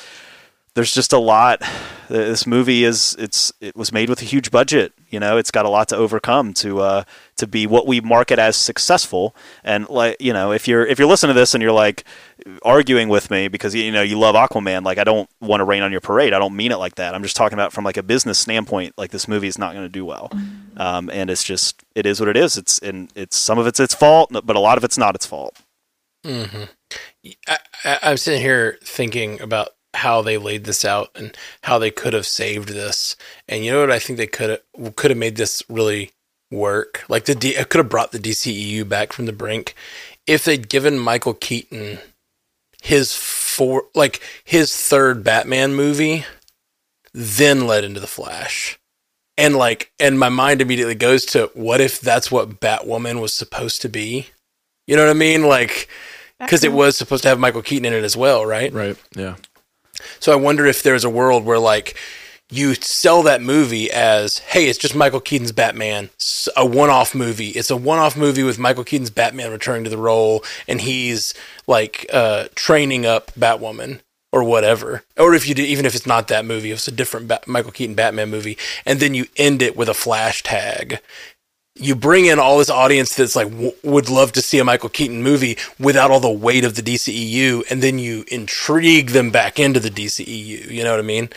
[0.76, 1.62] there's just a lot.
[2.10, 4.94] This movie is it's it was made with a huge budget.
[5.10, 7.04] You know, it's got a lot to overcome to uh,
[7.38, 9.36] to be what we market as successful.
[9.64, 12.04] And like you know, if you're if you're listening to this and you're like
[12.64, 15.84] arguing with me because you know you love Aquaman, like I don't want to rain
[15.84, 16.34] on your parade.
[16.34, 17.14] I don't mean it like that.
[17.14, 18.96] I'm just talking about from like a business standpoint.
[18.98, 20.32] Like this movie is not going to do well,
[20.78, 22.58] um, and it's just it is what it is.
[22.58, 25.26] It's and it's some of it's its fault, but a lot of it's not its
[25.26, 25.62] fault.
[27.48, 31.92] I, I, I'm sitting here thinking about how they laid this out and how they
[31.92, 33.16] could have saved this.
[33.48, 33.92] And you know what?
[33.92, 36.12] I think they could have could have made this really
[36.52, 37.04] work.
[37.10, 39.76] Like the D, it could have brought the DCEU back from the brink
[40.28, 42.00] if they'd given Michael Keaton
[42.82, 46.26] his four like his third Batman movie,
[47.14, 48.78] then led into the Flash.
[49.38, 53.82] And like, and my mind immediately goes to what if that's what Batwoman was supposed
[53.82, 54.28] to be?
[54.86, 55.44] You know what I mean?
[55.44, 55.88] Like,
[56.40, 58.72] because it was supposed to have Michael Keaton in it as well, right?
[58.72, 58.98] Right.
[59.16, 59.36] Yeah.
[60.20, 61.98] So I wonder if there's a world where like
[62.50, 66.10] you sell that movie as, hey, it's just Michael Keaton's Batman,
[66.56, 67.50] a one-off movie.
[67.50, 71.34] It's a one-off movie with Michael Keaton's Batman returning to the role, and he's
[71.66, 74.02] like uh, training up Batwoman
[74.32, 75.04] or whatever.
[75.18, 77.48] Or if you do, even if it's not that movie, if it's a different Bat-
[77.48, 81.00] Michael Keaton Batman movie, and then you end it with a flash tag
[81.76, 84.90] you bring in all this audience that's like w- would love to see a Michael
[84.90, 89.60] Keaton movie without all the weight of the DCEU, and then you intrigue them back
[89.60, 90.70] into the DCEU.
[90.70, 91.30] You know what I mean?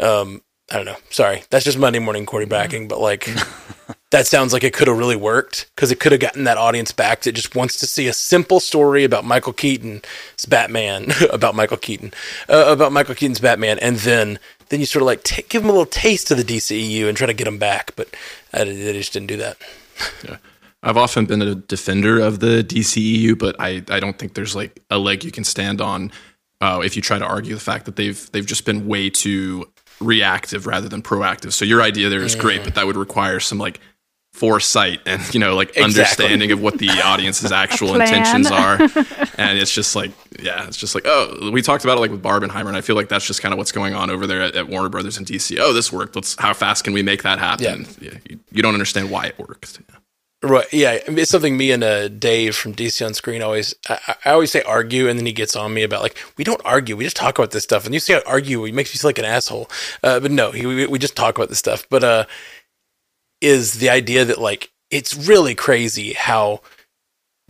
[0.00, 0.96] Um, I don't know.
[1.10, 3.28] Sorry, that's just Monday morning quarterbacking, but like
[4.10, 6.92] that sounds like it could have really worked because it could have gotten that audience
[6.92, 11.76] back that just wants to see a simple story about Michael Keaton's Batman, about Michael
[11.76, 12.14] Keaton,
[12.48, 14.38] uh, about Michael Keaton's Batman, and then
[14.70, 17.14] then you sort of like t- give them a little taste of the DCEU and
[17.14, 18.08] try to get them back, but
[18.52, 19.58] they just didn't do that.
[20.82, 24.82] I've often been a defender of the DCEU, but I, I don't think there's like
[24.90, 26.10] a leg you can stand on
[26.60, 29.70] uh, if you try to argue the fact that they've they've just been way too
[30.00, 31.52] reactive rather than proactive.
[31.52, 33.80] So your idea there is great, but that would require some like
[34.32, 35.84] foresight and you know like Exactly.
[35.84, 38.80] understanding of what the audience's actual intentions are.
[39.38, 40.10] and it's just like
[40.40, 42.96] yeah, it's just like oh, we talked about it like with Barbenheimer, and I feel
[42.96, 45.26] like that's just kind of what's going on over there at, at Warner Brothers and
[45.26, 45.58] DC.
[45.60, 46.16] Oh, this worked.
[46.16, 47.86] Let's how fast can we make that happen?
[48.00, 49.80] Yeah, you, you don't understand why it worked.
[49.88, 49.96] Yeah.
[50.44, 50.66] Right.
[50.72, 50.98] Yeah.
[51.06, 54.60] It's something me and uh, Dave from DC on Screen always, I, I always say
[54.62, 57.38] argue, and then he gets on me about like, we don't argue, we just talk
[57.38, 57.84] about this stuff.
[57.84, 59.70] And you say argue, it makes me feel like an asshole.
[60.02, 61.86] Uh, but no, he, we, we just talk about this stuff.
[61.88, 62.24] But uh,
[63.42, 66.60] is the idea that like, it's really crazy how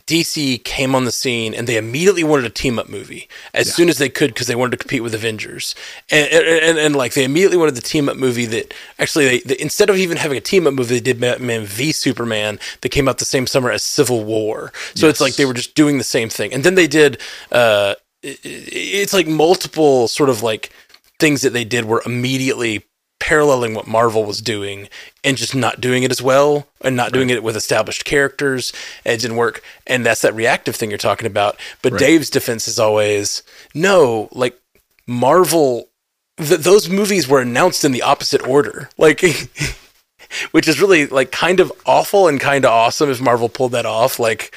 [0.05, 3.73] DC came on the scene and they immediately wanted a team up movie as yeah.
[3.73, 5.75] soon as they could because they wanted to compete with Avengers.
[6.11, 9.39] And, and, and, and, like they immediately wanted the team up movie that actually they,
[9.39, 12.89] they, instead of even having a team up movie, they did Batman v Superman that
[12.89, 14.73] came out the same summer as Civil War.
[14.93, 15.13] So yes.
[15.13, 16.53] it's like they were just doing the same thing.
[16.53, 17.21] And then they did,
[17.51, 20.73] uh, it, it's like multiple sort of like
[21.17, 22.83] things that they did were immediately
[23.23, 24.89] paralleling what Marvel was doing
[25.23, 27.13] and just not doing it as well and not right.
[27.13, 28.73] doing it with established characters.
[29.05, 29.63] It didn't work.
[29.87, 31.57] And that's that reactive thing you're talking about.
[31.81, 31.99] But right.
[31.99, 33.41] Dave's defense is always
[33.73, 34.59] no, like
[35.07, 35.87] Marvel,
[36.35, 38.89] th- those movies were announced in the opposite order.
[38.97, 39.21] Like,
[40.51, 43.85] which is really like kind of awful and kind of awesome if Marvel pulled that
[43.85, 44.19] off.
[44.19, 44.53] Like,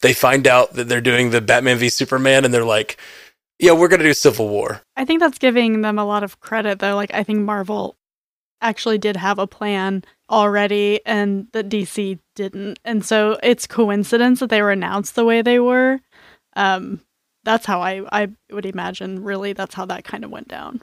[0.00, 2.96] they find out that they're doing the Batman v Superman and they're like,
[3.58, 4.80] yeah, we're going to do Civil War.
[4.96, 6.94] I think that's giving them a lot of credit, though.
[6.94, 7.96] Like, I think Marvel
[8.60, 12.78] actually did have a plan already and that DC didn't.
[12.84, 16.00] And so it's coincidence that they were announced the way they were.
[16.54, 17.00] Um,
[17.44, 20.82] that's how I, I would imagine, really, that's how that kind of went down.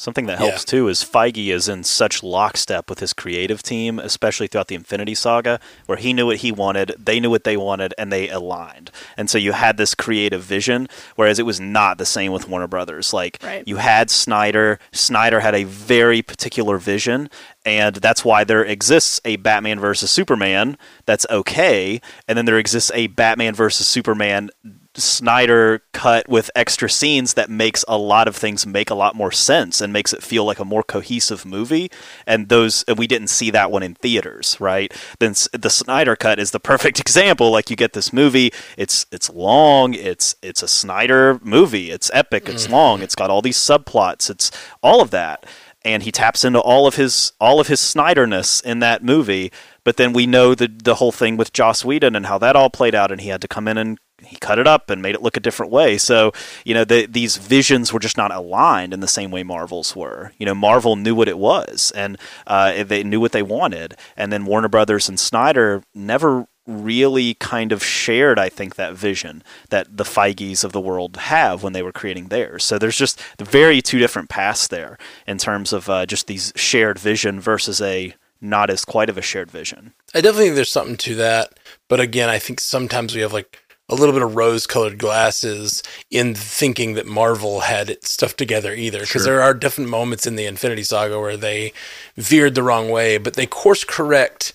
[0.00, 0.78] Something that helps yeah.
[0.78, 5.14] too is Feige is in such lockstep with his creative team, especially throughout the Infinity
[5.14, 8.90] Saga, where he knew what he wanted, they knew what they wanted, and they aligned.
[9.18, 12.66] And so you had this creative vision, whereas it was not the same with Warner
[12.66, 13.12] Brothers.
[13.12, 13.62] Like right.
[13.68, 17.28] you had Snyder, Snyder had a very particular vision,
[17.66, 22.90] and that's why there exists a Batman versus Superman that's okay, and then there exists
[22.94, 24.48] a Batman versus Superman
[24.96, 29.30] Snyder cut with extra scenes that makes a lot of things make a lot more
[29.30, 31.90] sense and makes it feel like a more cohesive movie.
[32.26, 34.92] And those and we didn't see that one in theaters, right?
[35.20, 37.50] Then the Snyder cut is the perfect example.
[37.50, 42.48] Like you get this movie, it's it's long, it's it's a Snyder movie, it's epic,
[42.48, 42.72] it's mm.
[42.72, 44.50] long, it's got all these subplots, it's
[44.82, 45.46] all of that.
[45.82, 49.52] And he taps into all of his all of his Snyderness in that movie,
[49.84, 52.70] but then we know the the whole thing with Joss Whedon and how that all
[52.70, 53.98] played out, and he had to come in and
[54.30, 55.98] he cut it up and made it look a different way.
[55.98, 56.30] So,
[56.64, 60.32] you know, the, these visions were just not aligned in the same way Marvel's were.
[60.38, 62.16] You know, Marvel knew what it was and
[62.46, 63.96] uh, they knew what they wanted.
[64.16, 69.42] And then Warner Brothers and Snyder never really kind of shared, I think, that vision
[69.70, 72.62] that the Feiges of the world have when they were creating theirs.
[72.62, 77.00] So there's just very two different paths there in terms of uh, just these shared
[77.00, 79.92] vision versus a not as quite of a shared vision.
[80.14, 81.58] I definitely think there's something to that.
[81.88, 83.58] But again, I think sometimes we have like
[83.90, 88.72] a little bit of rose colored glasses in thinking that Marvel had its stuff together
[88.72, 89.00] either.
[89.00, 89.24] Because sure.
[89.24, 91.72] there are different moments in the Infinity Saga where they
[92.16, 94.54] veered the wrong way, but they course correct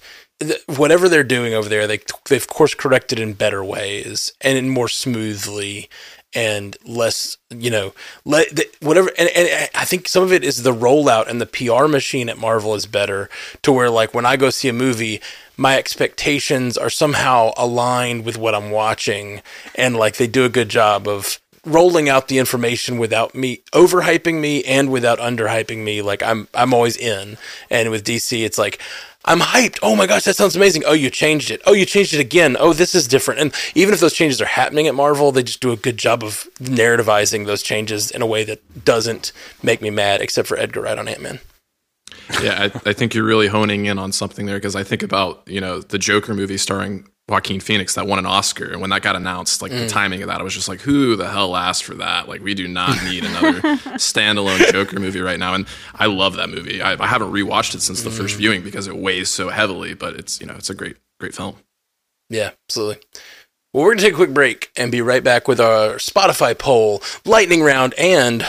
[0.68, 1.86] whatever they're doing over there.
[1.88, 5.90] They they've course corrected in better ways and in more smoothly
[6.36, 7.94] and less, you know,
[8.26, 8.48] let
[8.82, 9.10] whatever.
[9.18, 12.38] And, and I think some of it is the rollout and the PR machine at
[12.38, 13.30] Marvel is better
[13.64, 15.22] to where like when I go see a movie,
[15.58, 19.42] my expectations are somehow aligned with what I'm watching,
[19.76, 24.40] and like they do a good job of rolling out the information without me overhyping
[24.40, 26.02] me and without underhyping me.
[26.02, 27.38] Like I'm I'm always in.
[27.70, 28.80] And with DC, it's like
[29.26, 29.80] I'm hyped.
[29.82, 30.84] Oh my gosh, that sounds amazing.
[30.86, 31.62] Oh, you changed it.
[31.66, 32.56] Oh, you changed it again.
[32.60, 33.42] Oh, this is different.
[33.42, 36.24] And even if those changes are happening at Marvel, they just do a good job
[36.24, 39.32] of narrativizing those changes in a way that doesn't
[39.64, 41.40] make me mad, except for Edgar Wright on Ant Man.
[42.42, 45.44] yeah, I, I, think you're really honing in on something there because I think about
[45.48, 49.02] you know the Joker movie starring Joaquin Phoenix that won an Oscar, and when that
[49.02, 49.80] got announced, like mm.
[49.80, 52.30] the timing of that, I was just like, who the hell asked for that?
[52.30, 53.62] Like, we do not need another
[53.98, 55.56] standalone Joker movie right now.
[55.56, 55.66] And
[55.96, 56.84] I love that movie.
[56.84, 58.18] I, I haven't rewatched it since the mm.
[58.18, 61.34] first viewing because it weighs so heavily, but it's you know it's a great great
[61.34, 61.56] film.
[62.30, 63.04] Yeah, absolutely.
[63.74, 67.02] Well, we're gonna take a quick break and be right back with our Spotify poll,
[67.26, 68.46] lightning round, and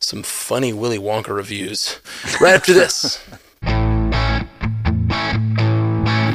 [0.00, 2.00] some funny Willy Wonka reviews.
[2.40, 3.24] Right after this.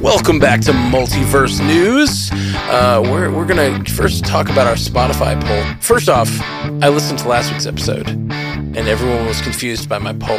[0.06, 2.30] Welcome back to Multiverse News.
[2.32, 5.82] Uh, we're we're gonna first talk about our Spotify poll.
[5.82, 6.30] First off,
[6.84, 10.38] I listened to last week's episode, and everyone was confused by my poll.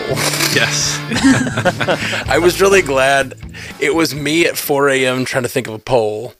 [0.54, 0.96] Yes,
[2.28, 3.34] I was really glad
[3.80, 5.24] it was me at 4 a.m.
[5.24, 6.34] trying to think of a poll,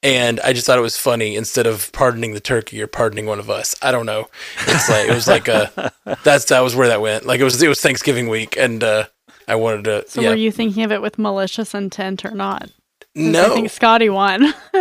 [0.00, 3.40] and I just thought it was funny instead of pardoning the turkey or pardoning one
[3.40, 3.74] of us.
[3.82, 4.28] I don't know.
[4.68, 5.92] It's like it was like a
[6.22, 7.26] that's that was where that went.
[7.26, 9.06] Like it was it was Thanksgiving week, and uh,
[9.50, 10.08] I wanted to.
[10.08, 10.30] So yeah.
[10.30, 12.70] were you thinking of it with malicious intent or not?
[13.14, 14.54] No, I think Scotty won.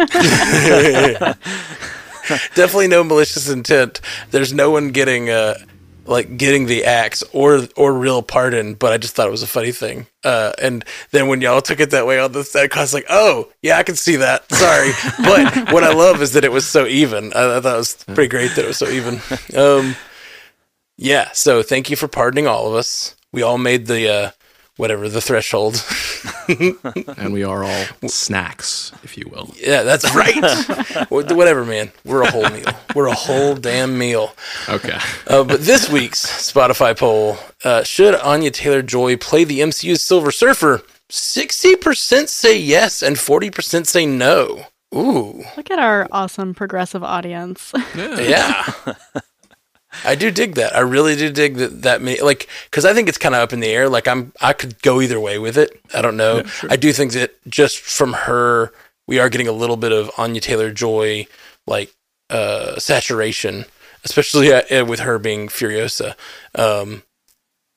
[2.54, 4.02] Definitely no malicious intent.
[4.30, 5.56] There's no one getting uh
[6.06, 9.48] like getting the axe or or real pardon, but I just thought it was a
[9.48, 10.08] funny thing.
[10.24, 13.06] Uh, and then when y'all took it that way on the set, I was like,
[13.10, 14.52] oh yeah, I can see that.
[14.52, 14.92] Sorry,
[15.24, 17.34] but what I love is that it was so even.
[17.34, 19.20] I, I thought it was pretty great that it was so even.
[19.56, 19.96] Um,
[20.98, 23.16] yeah, so thank you for pardoning all of us.
[23.32, 24.32] We all made the uh,
[24.80, 25.84] whatever the threshold.
[27.18, 29.54] and we are all snacks, if you will.
[29.58, 31.10] Yeah, that's right.
[31.10, 31.92] whatever, man.
[32.06, 32.72] We're a whole meal.
[32.96, 34.34] We're a whole damn meal.
[34.70, 34.98] Okay.
[35.28, 40.32] Uh, but this week's Spotify poll uh, should Anya Taylor Joy play the MCU's Silver
[40.32, 40.82] Surfer?
[41.10, 44.66] 60% say yes and 40% say no.
[44.96, 45.44] Ooh.
[45.58, 47.74] Look at our awesome progressive audience.
[47.96, 48.20] Yeah.
[48.88, 48.94] yeah.
[50.04, 50.76] I do dig that.
[50.76, 51.82] I really do dig that.
[51.82, 53.90] That many, like, because I think it's kind of up in the air.
[53.90, 55.80] Like, I'm, I could go either way with it.
[55.94, 56.38] I don't know.
[56.38, 56.72] Yeah, sure.
[56.72, 58.72] I do think that just from her,
[59.08, 61.28] we are getting a little bit of Anya Taylor Joy,
[61.66, 61.94] like,
[62.30, 63.66] uh, saturation,
[64.04, 66.16] especially uh, with her being Furiosa.
[66.56, 67.04] Um,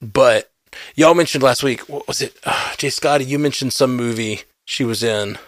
[0.00, 0.50] but
[0.94, 2.36] y'all mentioned last week, what was it?
[2.44, 5.38] Uh, Jay Scotty, you mentioned some movie she was in.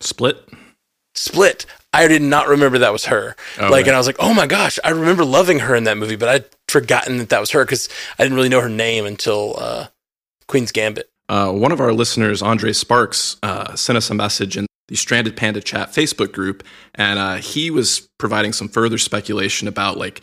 [0.00, 0.48] Split.
[1.14, 1.66] Split.
[1.94, 3.36] I did not remember that was her.
[3.60, 5.96] Oh, like, and I was like, oh my gosh, I remember loving her in that
[5.96, 7.88] movie, but I'd forgotten that that was her because
[8.18, 9.86] I didn't really know her name until uh,
[10.48, 11.08] Queen's Gambit.
[11.28, 15.36] Uh, one of our listeners, Andre Sparks, uh, sent us a message in the Stranded
[15.36, 16.62] Panda Chat Facebook group,
[16.94, 20.20] and uh, he was providing some further speculation about like,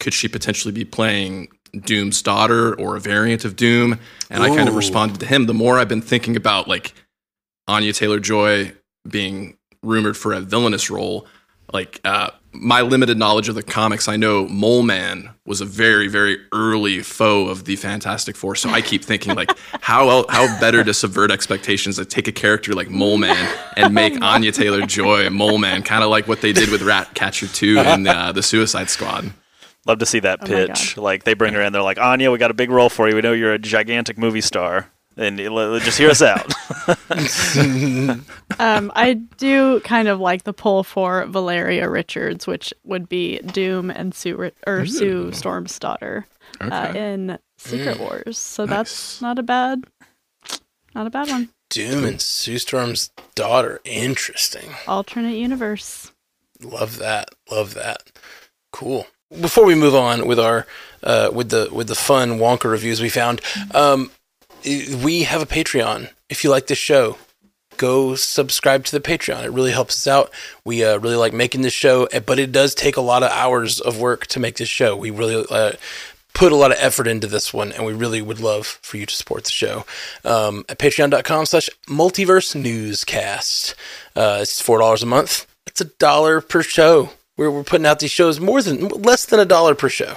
[0.00, 3.98] could she potentially be playing Doom's daughter or a variant of Doom?
[4.30, 4.46] And Ooh.
[4.46, 5.46] I kind of responded to him.
[5.46, 6.94] The more I've been thinking about like
[7.68, 8.72] Anya Taylor Joy
[9.08, 11.26] being rumored for a villainous role.
[11.72, 16.08] Like uh, my limited knowledge of the comics, I know Mole Man was a very,
[16.08, 18.56] very early foe of the Fantastic Four.
[18.56, 22.72] So I keep thinking like, how how better to subvert expectations to take a character
[22.72, 26.40] like Mole Man and make Anya Taylor Joy a Mole Man, kind of like what
[26.40, 29.32] they did with Ratcatcher Two and uh, the Suicide Squad.
[29.86, 30.96] Love to see that oh pitch.
[30.96, 33.14] like they bring her in, they're like, Anya, we got a big role for you.
[33.14, 36.52] We know you're a gigantic movie star and just hear us out.
[38.58, 43.90] um, I do kind of like the pull for Valeria Richards, which would be Doom
[43.90, 44.86] and Sue or Ooh.
[44.86, 46.26] Sue Storm's daughter
[46.60, 46.74] uh, okay.
[46.76, 48.00] uh, in Secret mm.
[48.00, 48.38] Wars.
[48.38, 48.76] So nice.
[48.76, 49.84] that's not a bad,
[50.94, 51.50] not a bad one.
[51.70, 53.80] Doom and Sue Storm's daughter.
[53.84, 54.70] Interesting.
[54.88, 56.12] Alternate universe.
[56.62, 57.30] Love that.
[57.50, 58.10] Love that.
[58.72, 59.06] Cool.
[59.40, 60.66] Before we move on with our
[61.04, 63.40] uh, with the with the fun Wonka reviews we found,
[63.72, 64.10] um,
[64.64, 66.10] we have a Patreon.
[66.28, 67.18] If you like this show,
[67.76, 69.44] go subscribe to the Patreon.
[69.44, 70.30] It really helps us out.
[70.64, 73.30] We uh, really like making this show, eh, but it does take a lot of
[73.30, 74.94] hours of work to make this show.
[74.96, 75.72] We really uh,
[76.34, 79.06] put a lot of effort into this one, and we really would love for you
[79.06, 79.84] to support the show
[80.24, 83.74] um, at patreon.com slash multiverse newscast.
[84.14, 85.46] Uh, it's $4 a month.
[85.66, 87.10] It's a dollar per show.
[87.36, 90.16] We're, we're putting out these shows more than less than a dollar per show.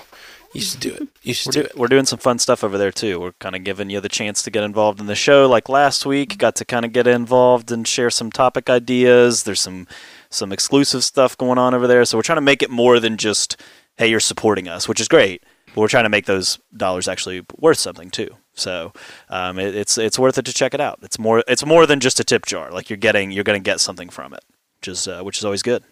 [0.53, 1.07] You should do it.
[1.23, 1.77] You should we're, do it.
[1.77, 3.19] We're doing some fun stuff over there too.
[3.19, 5.47] We're kind of giving you the chance to get involved in the show.
[5.47, 9.43] Like last week, got to kind of get involved and share some topic ideas.
[9.43, 9.87] There's some
[10.29, 12.05] some exclusive stuff going on over there.
[12.05, 13.59] So we're trying to make it more than just
[13.97, 15.43] hey, you're supporting us, which is great.
[15.67, 18.29] But we're trying to make those dollars actually worth something too.
[18.53, 18.93] So
[19.29, 20.99] um, it, it's it's worth it to check it out.
[21.01, 22.71] It's more it's more than just a tip jar.
[22.71, 24.43] Like you're getting you're going to get something from it,
[24.79, 25.83] which is uh, which is always good.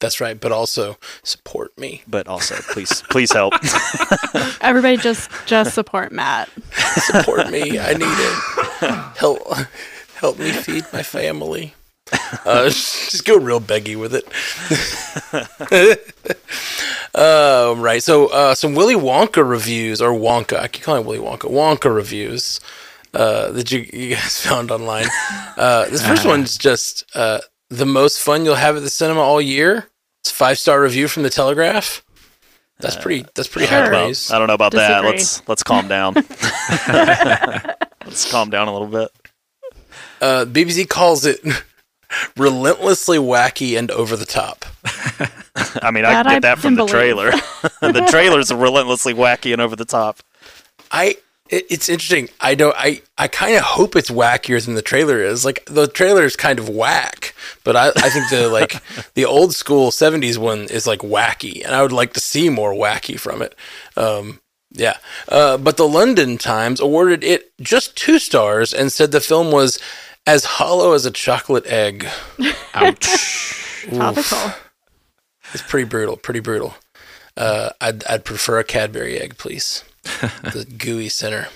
[0.00, 2.02] That's right, but also support me.
[2.06, 3.54] But also, please, please help.
[4.60, 6.48] Everybody, just just support Matt.
[6.72, 7.80] support me.
[7.80, 8.92] I need it.
[9.16, 9.40] Help,
[10.14, 11.74] help me feed my family.
[12.44, 14.26] Uh, just go real beggy with it.
[17.14, 18.02] um, right.
[18.02, 20.58] So, uh, some Willy Wonka reviews, or Wonka.
[20.58, 21.50] I keep calling it Willy Wonka.
[21.50, 22.60] Wonka reviews
[23.14, 25.06] uh, that you, you, guys found online.
[25.56, 27.40] Uh, this first one's just uh,
[27.70, 29.88] the most fun you'll have at the cinema all year.
[30.20, 32.04] It's five star review from the Telegraph.
[32.80, 33.26] That's uh, pretty.
[33.34, 34.30] That's pretty high praise.
[34.30, 34.94] I don't know about Disagree.
[34.94, 35.04] that.
[35.04, 36.14] Let's let's calm down.
[38.04, 39.10] let's calm down a little bit.
[40.20, 41.40] Uh, BBC calls it
[42.36, 44.64] relentlessly wacky and over the top.
[45.82, 47.30] I mean, that I get that from the trailer.
[47.80, 50.18] the trailer's relentlessly wacky and over the top.
[50.90, 51.16] I
[51.50, 52.28] it, it's interesting.
[52.40, 52.74] I don't.
[52.76, 55.44] I I kind of hope it's wackier than the trailer is.
[55.44, 57.34] Like the trailer is kind of whack,
[57.64, 58.82] but I I think the like
[59.14, 62.72] the old school '70s one is like wacky, and I would like to see more
[62.72, 63.54] wacky from it.
[63.96, 64.40] Um,
[64.70, 64.98] yeah.
[65.28, 69.78] Uh, but the London Times awarded it just two stars and said the film was
[70.26, 72.06] as hollow as a chocolate egg.
[72.74, 73.86] Ouch.
[73.90, 74.52] Topical.
[75.54, 76.16] It's pretty brutal.
[76.16, 76.74] Pretty brutal.
[77.36, 79.84] Uh, I'd I'd prefer a Cadbury egg, please.
[80.42, 81.48] the gooey center.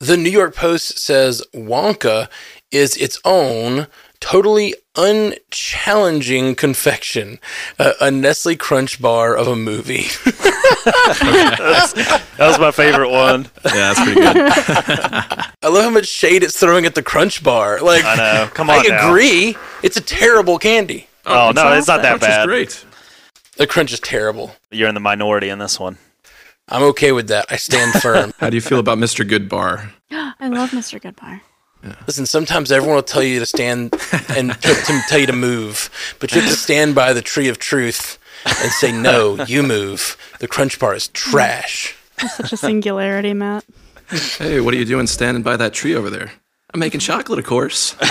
[0.00, 2.28] The New York Post says Wonka
[2.70, 3.86] is its own
[4.20, 7.38] totally unchallenging confection,
[7.78, 10.02] uh, a Nestle Crunch bar of a movie.
[10.84, 13.48] that was my favorite one.
[13.64, 14.36] Yeah, that's pretty good.
[15.62, 17.80] I love how much shade it's throwing at the Crunch bar.
[17.80, 18.50] Like, I know.
[18.52, 19.56] Come on, I agree.
[19.82, 21.08] It's a terrible candy.
[21.24, 22.46] Oh, oh no, it's not that bad.
[22.46, 22.84] great.
[23.56, 24.54] The Crunch is terrible.
[24.70, 25.98] You're in the minority in this one.
[26.68, 27.46] I'm okay with that.
[27.50, 28.32] I stand firm.
[28.38, 29.28] How do you feel about Mr.
[29.28, 29.90] Goodbar?
[30.40, 31.00] I love Mr.
[31.00, 31.40] Goodbar.
[32.06, 33.94] Listen, sometimes everyone will tell you to stand
[34.30, 35.88] and to, to tell you to move,
[36.18, 40.16] but you have to stand by the tree of truth and say, no, you move.
[40.40, 41.96] The crunch bar is trash.
[42.18, 43.64] That's such a singularity, Matt.
[44.08, 46.32] Hey, what are you doing standing by that tree over there?
[46.76, 47.94] I'm making chocolate, of course.
[48.00, 48.10] Damn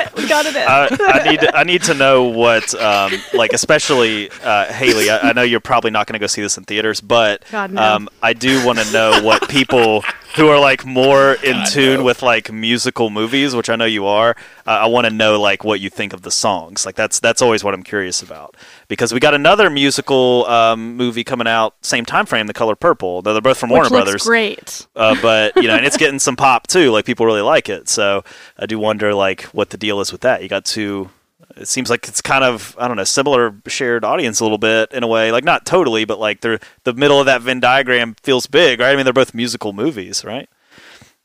[0.00, 0.66] it, we got it in.
[0.66, 5.10] I, I need I need to know what um, like especially uh, Haley.
[5.10, 7.70] I, I know you're probably not going to go see this in theaters, but God,
[7.70, 7.80] no.
[7.80, 10.02] um, I do want to know what people
[10.36, 14.30] who are like more in tune with like musical movies, which I know you are.
[14.66, 16.84] Uh, I want to know like what you think of the songs.
[16.86, 18.56] Like that's that's always what I'm curious about
[18.88, 23.22] because we got another musical um, movie coming out same time frame, The Color Purple.
[23.22, 24.22] Though they're both from Which Warner looks Brothers.
[24.24, 24.86] great.
[24.96, 26.90] uh, but you know, and it's getting some pop too.
[26.90, 27.88] Like people really like it.
[27.88, 28.24] So
[28.58, 30.42] I do wonder like what the deal is with that.
[30.42, 31.10] You got two.
[31.56, 34.92] It seems like it's kind of I don't know similar shared audience a little bit
[34.92, 35.32] in a way.
[35.32, 38.92] Like not totally, but like they're the middle of that Venn diagram feels big, right?
[38.92, 40.48] I mean they're both musical movies, right?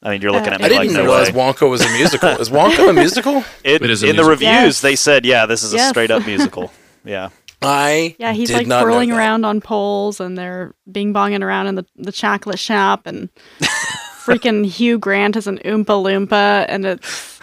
[0.02, 1.40] I mean you're looking Uh, at me I didn't like no realize way.
[1.40, 2.30] Wonka was a musical.
[2.30, 3.44] Is Wonka a musical?
[3.64, 4.82] It, It is a in the reviews Yes.
[4.82, 6.72] they said yeah this is a straight up musical.
[7.04, 7.30] Yeah.
[7.62, 11.68] I Yeah, he's did like not twirling around on poles and they're bing bonging around
[11.68, 13.28] in the, the chocolate shop and
[14.24, 17.40] freaking Hugh Grant is an Oompa Loompa and it's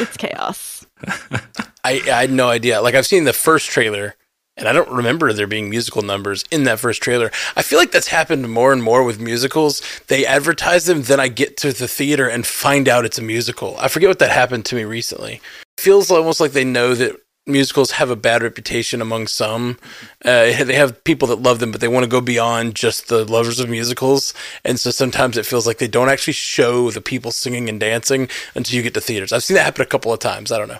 [0.00, 0.71] it's chaos.
[1.84, 2.80] I, I had no idea.
[2.80, 4.14] Like I've seen the first trailer,
[4.56, 7.30] and I don't remember there being musical numbers in that first trailer.
[7.56, 9.82] I feel like that's happened more and more with musicals.
[10.08, 13.76] They advertise them, then I get to the theater and find out it's a musical.
[13.78, 15.40] I forget what that happened to me recently.
[15.78, 17.16] feels almost like they know that
[17.46, 19.78] musicals have a bad reputation among some.
[20.24, 23.24] Uh, they have people that love them, but they want to go beyond just the
[23.24, 24.32] lovers of musicals.
[24.64, 28.28] And so sometimes it feels like they don't actually show the people singing and dancing
[28.54, 29.32] until you get to theaters.
[29.32, 30.52] I've seen that happen a couple of times.
[30.52, 30.78] I don't know.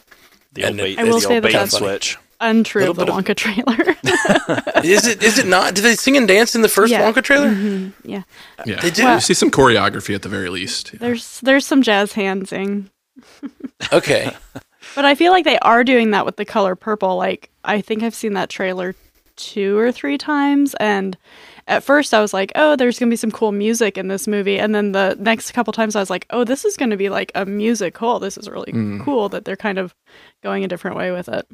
[0.52, 2.18] The old And bait, I will the say old that bait that's- switch.
[2.44, 3.96] Untrue of the Little bit Wonka trailer.
[4.84, 5.22] Is it?
[5.22, 5.76] Is it not?
[5.76, 7.02] Did they sing and dance in the first Yeah.
[7.08, 7.52] Wonka trailer?
[8.04, 8.22] yeah.
[8.66, 9.04] Yeah, They do?
[9.04, 10.98] You see some choreography at the very least.
[10.98, 12.90] There's there's some jazz handsing.
[13.92, 14.32] Okay.
[14.94, 17.16] But I feel like they are doing that with the color purple.
[17.16, 18.94] Like I think I've seen that trailer
[19.36, 21.16] two or three times and
[21.68, 24.26] at first I was like, "Oh, there's going to be some cool music in this
[24.26, 26.96] movie." And then the next couple times I was like, "Oh, this is going to
[26.96, 28.18] be like a musical.
[28.18, 28.72] This is really
[29.04, 29.94] cool that they're kind of
[30.42, 31.46] going a different way with it."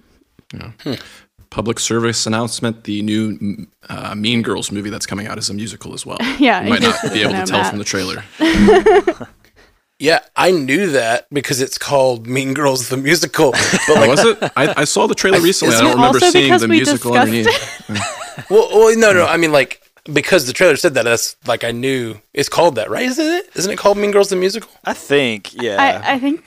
[1.50, 5.94] Public service announcement: the new uh, Mean Girls movie that's coming out is a musical
[5.94, 6.18] as well.
[6.38, 8.24] Yeah, you might not be able to tell from the trailer.
[9.98, 13.50] Yeah, I knew that because it's called Mean Girls the musical.
[13.50, 14.52] But like, was it?
[14.56, 15.74] I, I saw the trailer recently.
[15.74, 17.48] I Isn't don't remember seeing the musical underneath.
[18.50, 19.26] well, well, no, no.
[19.26, 19.82] I mean, like
[20.12, 21.04] because the trailer said that.
[21.04, 23.06] That's like I knew it's called that, right?
[23.06, 23.50] Isn't it?
[23.56, 24.70] Isn't it called Mean Girls the musical?
[24.84, 26.02] I think yeah.
[26.04, 26.44] I, I think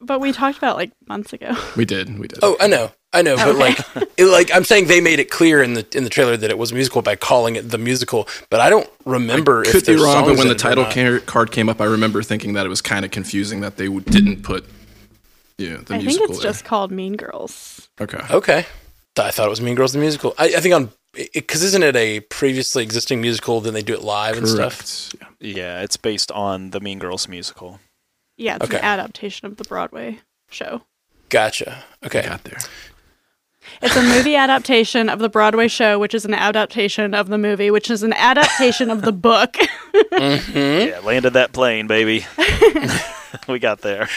[0.00, 1.54] but we talked about it, like months ago.
[1.76, 2.18] We did.
[2.18, 2.38] We did.
[2.42, 3.36] Oh, I know, I know.
[3.36, 3.58] But Okay.
[3.58, 3.78] like,
[4.16, 6.56] it, like I'm saying, they made it clear in the in the trailer that it
[6.58, 8.28] was a musical by calling it the musical.
[8.50, 9.62] But I don't remember.
[9.62, 10.84] if could be there's wrong, but when the title
[11.26, 14.00] card came up, I remember thinking that it was kind of confusing that they w-
[14.04, 14.64] didn't put,
[15.58, 16.50] you know, the I think musical it's there.
[16.52, 17.88] just called Mean Girls.
[18.00, 18.20] okay.
[18.30, 18.66] Okay.
[19.18, 20.34] I thought it was Mean Girls the musical.
[20.38, 20.90] I, I think on
[21.34, 23.60] because isn't it a previously existing musical?
[23.60, 25.10] Then they do it live and stuff.
[25.40, 25.56] Yeah.
[25.56, 27.80] yeah, it's based on the Mean Girls musical.
[28.36, 28.78] Yeah, it's Okay.
[28.78, 30.82] an adaptation of the Broadway show.
[31.28, 31.82] Gotcha.
[32.06, 32.22] Okay.
[32.22, 32.58] Got there.
[33.82, 37.70] It's a movie adaptation of the Broadway show, which is an adaptation of the movie,
[37.70, 39.56] which is an adaptation of the book.
[40.20, 42.26] Yeah, landed that plane, baby.
[43.48, 44.08] we got there.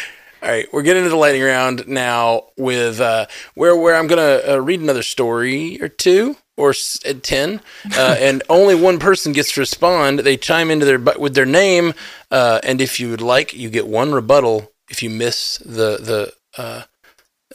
[0.42, 4.42] All right, we're getting into the lightning round now with uh, where where I'm gonna
[4.48, 7.62] uh, read another story or two or s- uh, ten,
[7.98, 10.20] uh, and only one person gets to respond.
[10.20, 11.94] They chime into their bu- with their name,
[12.30, 16.34] uh, and if you would like, you get one rebuttal if you miss the the
[16.62, 16.84] uh,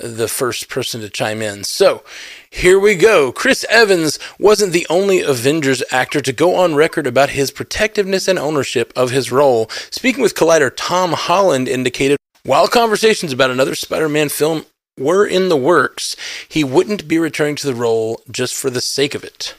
[0.00, 1.64] the first person to chime in.
[1.64, 2.02] So
[2.50, 3.32] here we go.
[3.32, 8.38] Chris Evans wasn't the only Avengers actor to go on record about his protectiveness and
[8.38, 9.68] ownership of his role.
[9.90, 14.64] Speaking with Collider, Tom Holland indicated while conversations about another Spider Man film
[14.98, 16.16] were in the works,
[16.48, 19.54] he wouldn't be returning to the role just for the sake of it.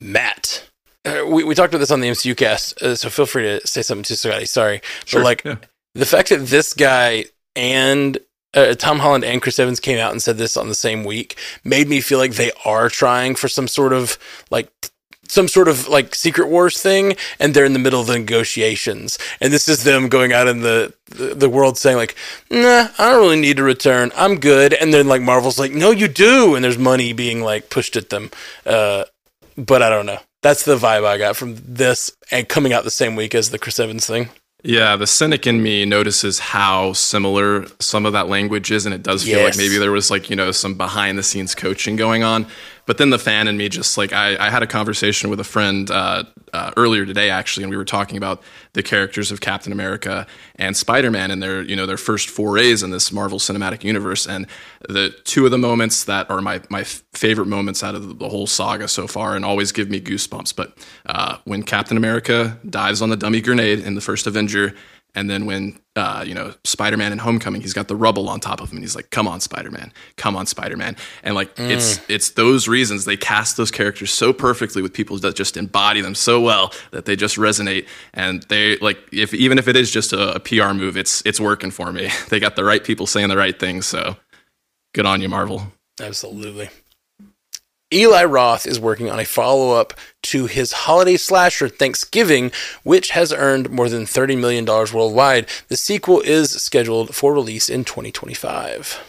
[0.00, 0.66] Matt.
[1.04, 3.66] Uh, we, we talked about this on the MCU cast, uh, so feel free to
[3.66, 4.44] say something to Scotty.
[4.44, 4.82] Sorry.
[5.06, 5.56] Sure, But like, yeah.
[5.94, 7.24] the fact that this guy
[7.56, 8.18] and
[8.54, 11.38] uh, Tom Holland and Chris Evans came out and said this on the same week.
[11.64, 14.18] Made me feel like they are trying for some sort of
[14.50, 14.70] like
[15.28, 19.18] some sort of like secret wars thing and they're in the middle of the negotiations.
[19.40, 22.16] And this is them going out in the the, the world saying like
[22.50, 24.10] nah i don't really need to return.
[24.16, 24.74] I'm good.
[24.74, 26.54] And then like marvel's like no you do.
[26.56, 28.30] And there's money being like pushed at them.
[28.66, 29.04] Uh
[29.56, 30.18] but i don't know.
[30.42, 33.58] That's the vibe i got from this and coming out the same week as the
[33.58, 34.30] chris evans thing
[34.62, 39.02] Yeah, the cynic in me notices how similar some of that language is, and it
[39.02, 39.56] does feel Yes.
[39.56, 42.46] like maybe there was like, you know, some behind the scenes coaching going on.
[42.90, 45.44] But then the fan in me just like, I, I had a conversation with a
[45.44, 49.70] friend uh, uh, earlier today, actually, and we were talking about the characters of Captain
[49.70, 50.26] America
[50.56, 54.26] and Spider Man and their, you know, their first forays in this Marvel Cinematic Universe.
[54.26, 54.48] And
[54.88, 58.48] the two of the moments that are my, my favorite moments out of the whole
[58.48, 60.56] saga so far and always give me goosebumps.
[60.56, 60.76] But
[61.06, 64.74] uh, when Captain America dives on the dummy grenade in the first Avenger,
[65.14, 68.60] and then when uh, you know Spider-Man and Homecoming, he's got the rubble on top
[68.60, 69.92] of him, and he's like, "Come on, Spider-Man!
[70.16, 74.82] Come on, Spider-Man!" And like it's it's those reasons they cast those characters so perfectly
[74.82, 77.86] with people that just embody them so well that they just resonate.
[78.14, 81.40] And they like if even if it is just a, a PR move, it's it's
[81.40, 82.10] working for me.
[82.30, 84.16] They got the right people saying the right things, so
[84.94, 85.64] good on you, Marvel.
[86.00, 86.68] Absolutely.
[87.92, 92.52] Eli Roth is working on a follow up to his holiday slasher Thanksgiving,
[92.84, 95.48] which has earned more than $30 million worldwide.
[95.68, 99.04] The sequel is scheduled for release in 2025.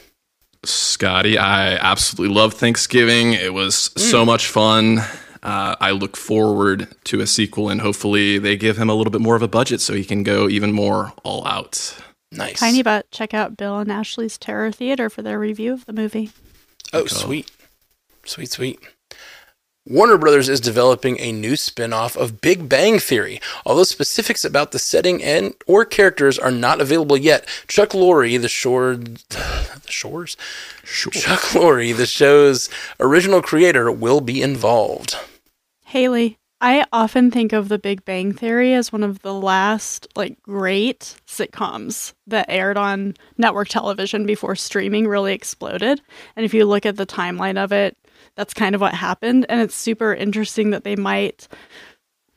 [0.64, 3.34] Scotty, I absolutely love Thanksgiving.
[3.34, 5.00] It was so much fun.
[5.44, 9.22] Uh, I look forward to a sequel, and hopefully, they give him a little bit
[9.22, 11.98] more of a budget so he can go even more all out.
[12.32, 12.60] Nice.
[12.60, 16.30] Tiny but check out Bill and Ashley's Terror Theater for their review of the movie.
[16.94, 17.50] Oh, sweet.
[18.26, 18.80] Sweet, sweet.
[19.88, 23.42] Warner Brothers is developing a new spin-off of Big Bang Theory.
[23.66, 28.48] Although specifics about the setting and or characters are not available yet, Chuck Lorre, the
[28.48, 28.96] shore
[29.30, 30.38] the shores?
[30.84, 31.12] Sure.
[31.12, 32.70] Chuck Lorre, the show's
[33.00, 35.16] original creator, will be involved.
[35.86, 40.40] Haley, I often think of The Big Bang Theory as one of the last like
[40.44, 46.02] great sitcoms that aired on network television before streaming really exploded.
[46.36, 47.98] And if you look at the timeline of it,
[48.36, 51.48] that's kind of what happened and it's super interesting that they might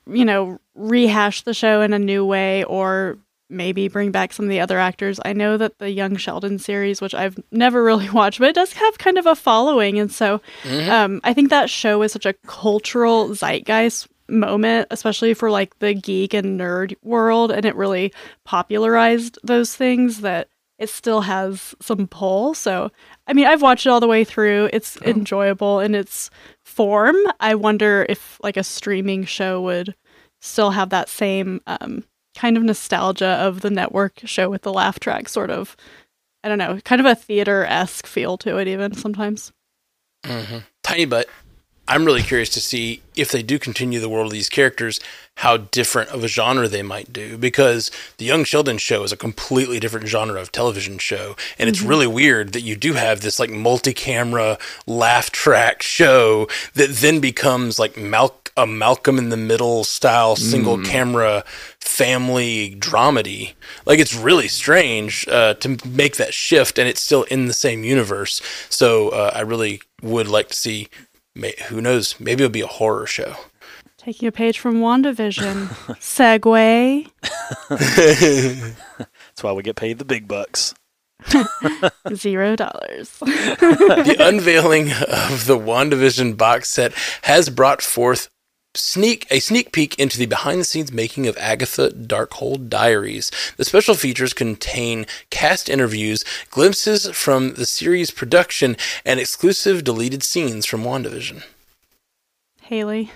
[0.07, 3.19] you know, rehash the show in a new way or
[3.51, 5.21] maybe bring back some of the other actors.
[5.25, 8.73] I know that the Young Sheldon series, which I've never really watched, but it does
[8.73, 9.99] have kind of a following.
[9.99, 10.41] And so
[10.89, 15.95] um, I think that show is such a cultural zeitgeist moment, especially for like the
[15.95, 17.51] geek and nerd world.
[17.51, 18.13] And it really
[18.45, 22.55] popularized those things that it still has some pull.
[22.55, 22.91] So,
[23.27, 24.69] I mean, I've watched it all the way through.
[24.73, 26.31] It's enjoyable in its
[26.65, 27.17] form.
[27.41, 29.95] I wonder if like a streaming show would
[30.41, 32.05] still have that same um,
[32.37, 35.77] kind of nostalgia of the network show with the laugh track, sort of.
[36.43, 39.51] I don't know, kind of a theater esque feel to it, even sometimes.
[40.83, 41.27] Tiny Butt.
[41.87, 45.01] I'm really curious to see if they do continue the world of these characters,
[45.37, 47.37] how different of a genre they might do.
[47.37, 51.37] Because the Young Sheldon show is a completely different genre of television show.
[51.59, 56.49] And it's really weird that you do have this like multi camera laugh track show
[56.75, 61.45] that then becomes like Mal- a Malcolm in the Middle style single camera
[61.81, 63.55] family dramedy.
[63.85, 67.85] Like it's really strange uh, to make that shift, and it's still in the same
[67.85, 68.41] universe.
[68.69, 70.89] So uh, I really would like to see.
[71.35, 72.19] May, who knows?
[72.21, 73.35] Maybe it'll be a horror show.
[73.99, 75.67] Taking a page from WandaVision.
[75.99, 77.11] Segue.
[78.99, 80.75] That's why we get paid the big bucks.
[82.15, 83.11] Zero dollars.
[83.21, 88.29] the unveiling of the WandaVision box set has brought forth
[88.75, 93.31] sneak a sneak peek into the behind the scenes making of Agatha Darkhold Diaries.
[93.57, 100.67] The special features contain cast interviews, glimpses from the series production, and exclusive deleted scenes
[100.67, 101.45] from WandaVision.
[102.63, 103.11] Haley.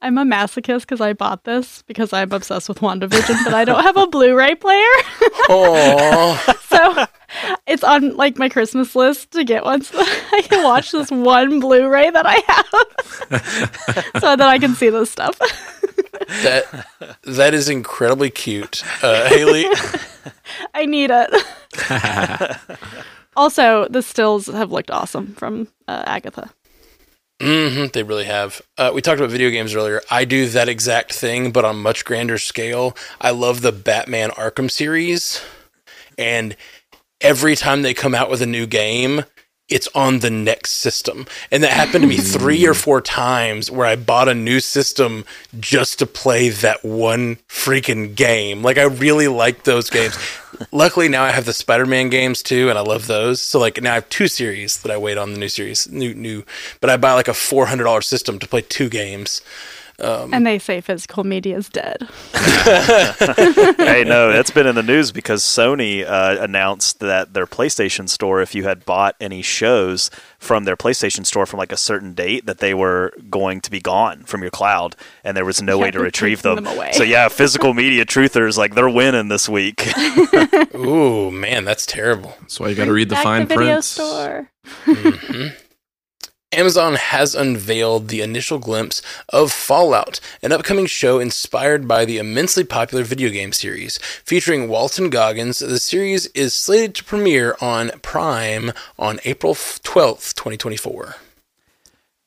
[0.00, 3.82] I'm a masochist because I bought this because I'm obsessed with WandaVision, but I don't
[3.82, 4.86] have a Blu-ray player.
[5.48, 7.06] Oh, so
[7.66, 11.60] it's on like my Christmas list to get one so I can watch this one
[11.60, 14.12] Blu-ray that I have.
[14.20, 15.38] so that I can see this stuff.
[16.42, 16.86] that
[17.24, 19.66] that is incredibly cute, uh, Haley.
[20.74, 21.30] I need it.
[23.36, 26.50] also, the stills have looked awesome from uh, Agatha.
[27.40, 28.62] hmm they really have.
[28.78, 30.00] Uh, we talked about video games earlier.
[30.10, 32.96] I do that exact thing, but on much grander scale.
[33.20, 35.42] I love the Batman Arkham series,
[36.16, 36.56] and
[37.24, 39.24] every time they come out with a new game,
[39.68, 41.26] it's on the next system.
[41.50, 45.24] And that happened to me three or four times where I bought a new system
[45.58, 48.62] just to play that one freaking game.
[48.62, 50.18] Like, I really like those games.
[50.70, 53.40] Luckily, now I have the Spider Man games too, and I love those.
[53.40, 56.12] So, like, now I have two series that I wait on the new series, new,
[56.14, 56.44] new,
[56.82, 59.40] but I buy like a $400 system to play two games.
[60.00, 62.08] Um, and they say physical media is dead.
[62.34, 68.40] hey, no, that's been in the news because Sony uh, announced that their PlayStation Store,
[68.40, 72.46] if you had bought any shows from their PlayStation Store from like a certain date,
[72.46, 75.82] that they were going to be gone from your cloud, and there was no Yeah,
[75.84, 76.56] way to retrieve them.
[76.64, 76.90] them away.
[76.92, 79.86] So yeah, physical media truthers like they're winning this week.
[80.74, 82.36] ooh, man, that's terrible.
[82.40, 83.84] That's why you got to read the fine to video print.
[83.84, 84.50] store.
[86.54, 92.64] Amazon has unveiled the initial glimpse of Fallout, an upcoming show inspired by the immensely
[92.64, 93.98] popular video game series.
[94.24, 101.16] Featuring Walton Goggins, the series is slated to premiere on Prime on April 12th, 2024.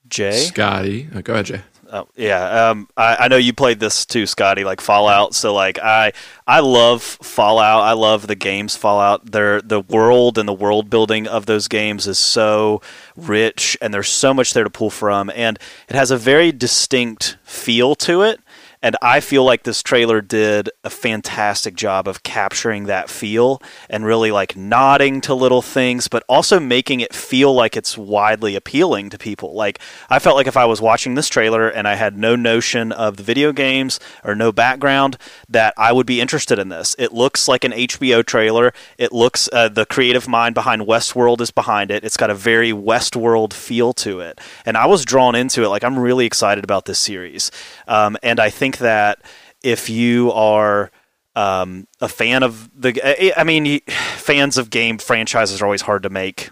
[0.09, 1.61] Jay, Scotty, oh, go ahead, Jay.
[1.89, 4.63] Oh, yeah, um, I, I know you played this too, Scotty.
[4.63, 6.11] Like Fallout, so like I
[6.45, 7.81] I love Fallout.
[7.81, 9.31] I love the games Fallout.
[9.31, 12.81] They're, the world and the world building of those games is so
[13.15, 15.57] rich, and there's so much there to pull from, and
[15.87, 18.41] it has a very distinct feel to it.
[18.87, 24.05] And I feel like this trailer did a fantastic job of capturing that feel and
[24.05, 29.09] really like nodding to little things, but also making it feel like it's widely appealing
[29.09, 29.53] to people.
[29.55, 29.79] Like,
[30.09, 33.17] I felt like if I was watching this trailer and I had no notion of
[33.17, 35.17] the video games or no background,
[35.49, 36.95] that I would be interested in this.
[36.97, 38.71] It looks like an HBO trailer.
[38.97, 42.05] It looks, uh, the creative mind behind Westworld is behind it.
[42.05, 44.39] It's got a very Westworld feel to it.
[44.65, 45.67] And I was drawn into it.
[45.67, 47.51] Like, I'm really excited about this series.
[47.85, 49.21] Um, and I think that
[49.63, 50.91] if you are
[51.35, 56.09] um, a fan of the, I mean, fans of game franchises are always hard to
[56.09, 56.49] make.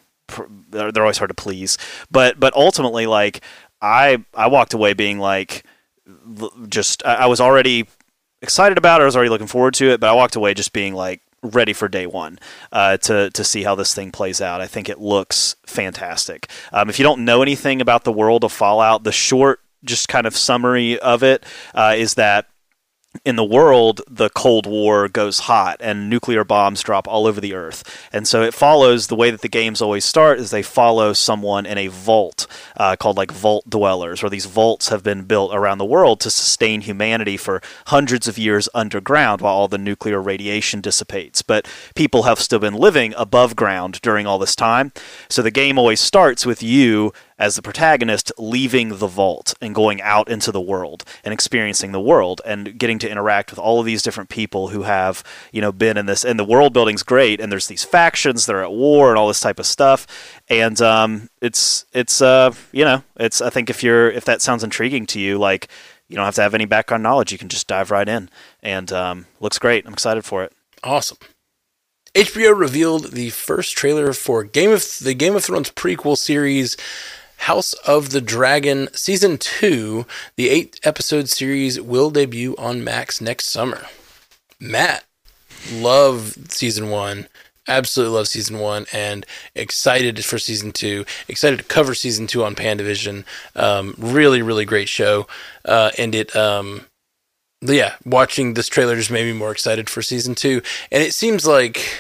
[0.69, 1.78] They're, always hard to please,
[2.09, 3.41] but but ultimately, like
[3.80, 5.63] I I walked away being like,
[6.67, 7.88] just I I was already
[8.41, 9.03] excited about it.
[9.03, 11.73] I was already looking forward to it, but I walked away just being like ready
[11.73, 12.39] for day one
[12.71, 14.61] uh, to to see how this thing plays out.
[14.61, 16.49] I think it looks fantastic.
[16.71, 20.27] Um, if you don't know anything about the world of Fallout, the short just kind
[20.27, 22.47] of summary of it uh, is that
[23.23, 27.53] in the world, the Cold War goes hot and nuclear bombs drop all over the
[27.53, 28.07] earth.
[28.11, 31.65] And so it follows the way that the games always start is they follow someone
[31.65, 35.77] in a vault uh, called like vault dwellers, where these vaults have been built around
[35.77, 40.81] the world to sustain humanity for hundreds of years underground while all the nuclear radiation
[40.81, 41.41] dissipates.
[41.41, 44.91] But people have still been living above ground during all this time.
[45.29, 50.01] So the game always starts with you as the protagonist leaving the vault and going
[50.01, 53.86] out into the world and experiencing the world and getting to interact with all of
[53.86, 57.39] these different people who have you know been in this and the world building's great
[57.41, 60.07] and there's these factions that are at war and all this type of stuff.
[60.49, 64.63] And um, it's it's uh you know it's I think if you're if that sounds
[64.63, 65.69] intriguing to you like
[66.07, 67.31] you don't have to have any background knowledge.
[67.31, 68.29] You can just dive right in.
[68.61, 69.86] And um, looks great.
[69.86, 70.53] I'm excited for it.
[70.83, 71.17] Awesome.
[72.13, 76.77] HBO revealed the first trailer for Game of the Game of Thrones prequel series
[77.38, 80.05] House of the Dragon season 2.
[80.36, 83.86] The 8 episode series will debut on Max next summer.
[84.59, 85.03] Matt
[85.71, 87.27] love season 1.
[87.67, 89.25] Absolutely love season 1 and
[89.55, 91.05] excited for season 2.
[91.27, 93.25] Excited to cover season 2 on Pandavision.
[93.55, 95.27] Um really really great show.
[95.63, 96.86] Uh and it um
[97.73, 100.61] yeah, watching this trailer just made me more excited for season two.
[100.91, 101.99] And it seems like,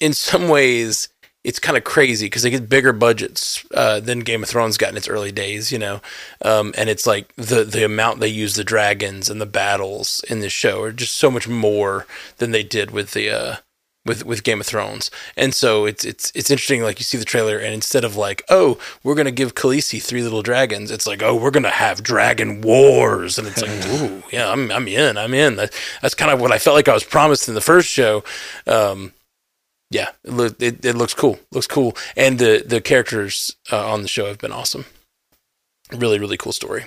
[0.00, 1.08] in some ways,
[1.44, 4.90] it's kind of crazy because they get bigger budgets uh, than Game of Thrones got
[4.90, 6.00] in its early days, you know.
[6.42, 10.40] Um, and it's like the the amount they use the dragons and the battles in
[10.40, 12.06] this show are just so much more
[12.38, 13.56] than they did with the uh,
[14.04, 15.10] with with Game of Thrones.
[15.36, 16.82] And so it's it's it's interesting.
[16.82, 20.22] Like you see the trailer, and instead of like, oh, we're gonna give Khaleesi three
[20.22, 23.70] little dragons, it's like, oh, we're gonna have dragon wars, and it's like,
[24.00, 25.56] ooh, yeah, I'm I'm in, I'm in.
[25.56, 28.22] That, that's kind of what I felt like I was promised in the first show.
[28.66, 29.12] Um,
[29.92, 31.38] yeah, it, loo- it, it looks cool.
[31.52, 34.86] Looks cool, and the the characters uh, on the show have been awesome.
[35.92, 36.86] Really, really cool story.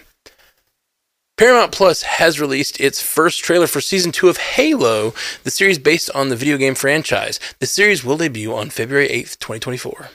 [1.38, 6.10] Paramount Plus has released its first trailer for season two of Halo, the series based
[6.12, 7.40] on the video game franchise.
[7.60, 10.10] The series will debut on February eighth, twenty twenty four.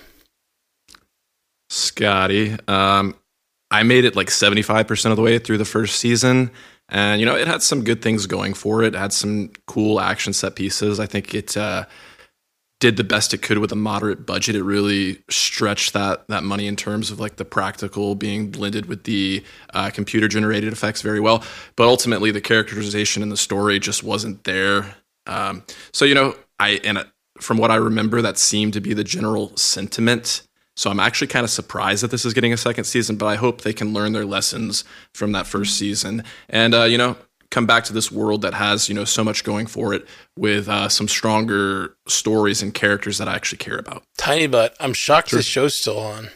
[1.69, 2.57] Scotty.
[2.67, 3.15] Um,
[3.71, 6.51] I made it like 75% of the way through the first season.
[6.89, 8.95] And, you know, it had some good things going for it.
[8.95, 10.99] It had some cool action set pieces.
[10.99, 11.85] I think it uh,
[12.81, 14.57] did the best it could with a moderate budget.
[14.57, 19.05] It really stretched that that money in terms of like the practical being blended with
[19.05, 21.45] the uh, computer generated effects very well.
[21.77, 24.97] But ultimately, the characterization and the story just wasn't there.
[25.27, 25.63] Um,
[25.93, 27.05] so, you know, I, and uh,
[27.39, 30.43] from what I remember, that seemed to be the general sentiment.
[30.77, 33.37] So I'm actually kind of surprised that this is getting a second season, but I
[33.37, 37.17] hope they can learn their lessons from that first season and uh, you know
[37.51, 40.69] come back to this world that has you know so much going for it with
[40.69, 44.03] uh, some stronger stories and characters that I actually care about.
[44.17, 44.75] Tiny butt.
[44.81, 46.29] I'm shocked this show's still on.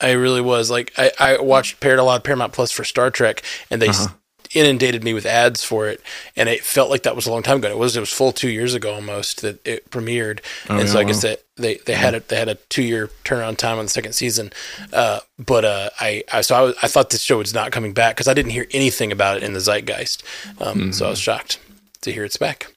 [0.00, 3.10] I really was like I, I watched paired a lot of Paramount Plus for Star
[3.10, 4.08] Trek, and they uh-huh.
[4.54, 6.00] Inundated me with ads for it,
[6.36, 7.70] and it felt like that was a long time ago.
[7.70, 10.92] It was it was full two years ago almost that it premiered, oh, and yeah,
[10.92, 11.98] so I guess that they, they yeah.
[11.98, 14.52] had a they had a two year turnaround time on the second season.
[14.92, 17.92] Uh, but uh, I, I so I, was, I thought this show was not coming
[17.92, 20.22] back because I didn't hear anything about it in the zeitgeist,
[20.60, 20.90] um, mm-hmm.
[20.92, 21.58] so I was shocked
[22.02, 22.72] to hear it's back.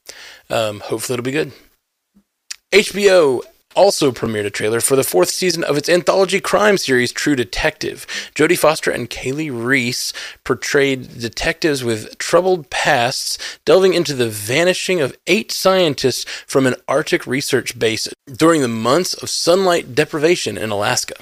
[0.49, 1.51] Um, hopefully it'll be good.
[2.71, 3.43] HBO
[3.77, 8.07] also premiered a trailer for the fourth season of its anthology crime series, True Detective.
[8.33, 10.11] Jodie Foster and Kali Reis
[10.43, 17.27] portrayed detectives with troubled pasts, delving into the vanishing of eight scientists from an Arctic
[17.27, 21.15] research base during the months of sunlight deprivation in Alaska.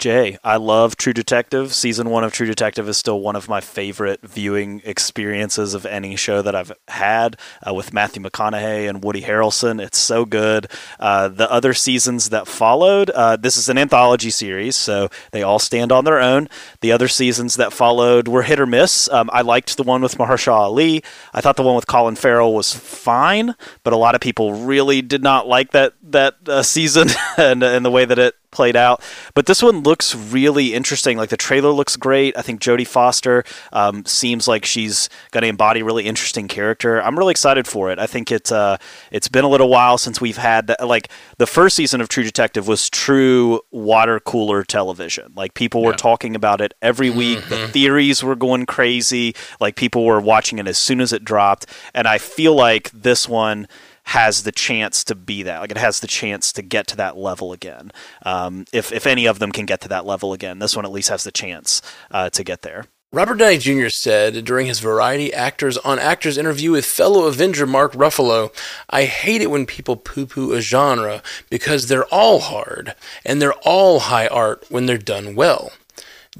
[0.00, 1.74] Jay, I love True Detective.
[1.74, 6.16] Season one of True Detective is still one of my favorite viewing experiences of any
[6.16, 9.78] show that I've had uh, with Matthew McConaughey and Woody Harrelson.
[9.78, 10.68] It's so good.
[10.98, 15.58] Uh, the other seasons that followed, uh, this is an anthology series, so they all
[15.58, 16.48] stand on their own.
[16.80, 19.06] The other seasons that followed were hit or miss.
[19.10, 21.04] Um, I liked the one with Mahershala Ali.
[21.34, 25.02] I thought the one with Colin Farrell was fine, but a lot of people really
[25.02, 29.02] did not like that that uh, season and, and the way that it played out.
[29.34, 31.16] But this one looks really interesting.
[31.16, 32.36] Like the trailer looks great.
[32.36, 37.00] I think Jodie Foster um, seems like she's going to embody a really interesting character.
[37.02, 37.98] I'm really excited for it.
[37.98, 38.76] I think it's uh,
[39.10, 40.86] it's been a little while since we've had that.
[40.86, 45.32] Like the first season of True Detective was true water cooler television.
[45.36, 45.96] Like people were yeah.
[45.96, 47.38] talking about it every week.
[47.38, 47.50] Mm-hmm.
[47.50, 49.34] The theories were going crazy.
[49.60, 51.66] Like people were watching it as soon as it dropped.
[51.94, 53.68] And I feel like this one
[54.10, 55.60] has the chance to be that.
[55.60, 57.92] Like it has the chance to get to that level again.
[58.24, 60.90] Um, if if any of them can get to that level again, this one at
[60.90, 61.80] least has the chance
[62.10, 62.86] uh, to get there.
[63.12, 63.88] Robert Downey Jr.
[63.88, 68.52] said during his Variety Actors on Actors interview with fellow Avenger Mark Ruffalo,
[68.88, 73.58] I hate it when people poo poo a genre because they're all hard and they're
[73.62, 75.70] all high art when they're done well.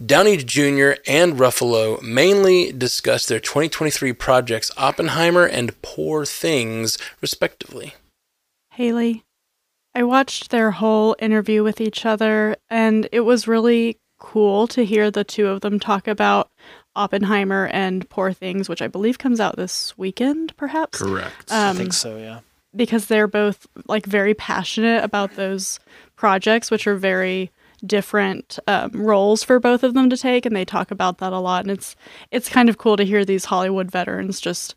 [0.05, 0.93] Downey Jr.
[1.07, 7.95] and Ruffalo mainly discussed their 2023 projects Oppenheimer and Poor Things, respectively.
[8.73, 9.25] Haley,
[9.95, 15.11] I watched their whole interview with each other, and it was really cool to hear
[15.11, 16.49] the two of them talk about
[16.97, 20.99] Oppenheimer and Poor Things, which I believe comes out this weekend, perhaps.
[20.99, 21.53] Correct.
[21.53, 22.41] Um, I think so, yeah.
[22.75, 25.79] Because they're both like very passionate about those
[26.17, 30.65] projects, which are very different um, roles for both of them to take, and they
[30.65, 31.65] talk about that a lot.
[31.65, 31.97] And it's
[32.31, 34.75] it's kind of cool to hear these Hollywood veterans just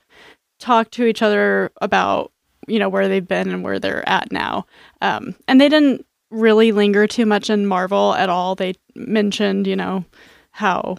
[0.60, 2.32] talk to each other about
[2.68, 4.66] you know where they've been and where they're at now.
[5.02, 8.56] Um, and they didn't really linger too much in Marvel at all.
[8.56, 10.06] They mentioned you know
[10.52, 10.98] how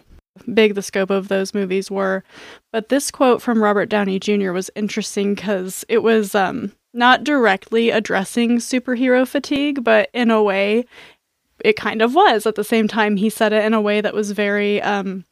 [0.52, 2.24] big the scope of those movies were.
[2.72, 4.50] But this quote from Robert Downey Jr.
[4.52, 10.86] was interesting because it was um, not directly addressing superhero fatigue, but in a way,
[11.60, 12.46] it kind of was.
[12.46, 15.24] At the same time, he said it in a way that was very um,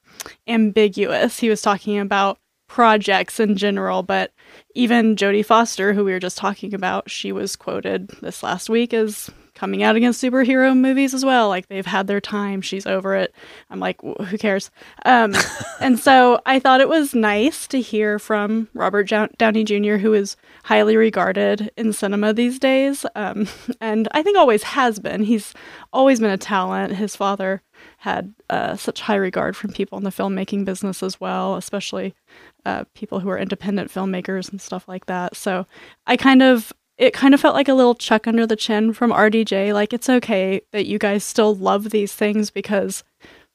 [0.46, 1.38] ambiguous.
[1.38, 4.32] He was talking about projects in general, but
[4.74, 8.94] even Jodie Foster, who we were just talking about, she was quoted this last week
[8.94, 9.30] as
[9.62, 11.48] coming out against superhero movies as well.
[11.48, 12.62] Like they've had their time.
[12.62, 13.32] She's over it.
[13.70, 14.72] I'm like, who cares?
[15.04, 15.36] Um,
[15.80, 19.08] and so I thought it was nice to hear from Robert
[19.38, 20.34] Downey Jr., who is
[20.64, 23.06] highly regarded in cinema these days.
[23.14, 23.46] Um,
[23.80, 25.22] and I think always has been.
[25.22, 25.54] He's
[25.92, 26.96] always been a talent.
[26.96, 27.62] His father
[27.98, 32.16] had uh, such high regard from people in the filmmaking business as well, especially
[32.66, 35.36] uh, people who are independent filmmakers and stuff like that.
[35.36, 35.66] So
[36.08, 39.11] I kind of it kind of felt like a little chuck under the chin from
[39.11, 39.72] RDJ.
[39.72, 43.03] Like, it's okay that you guys still love these things because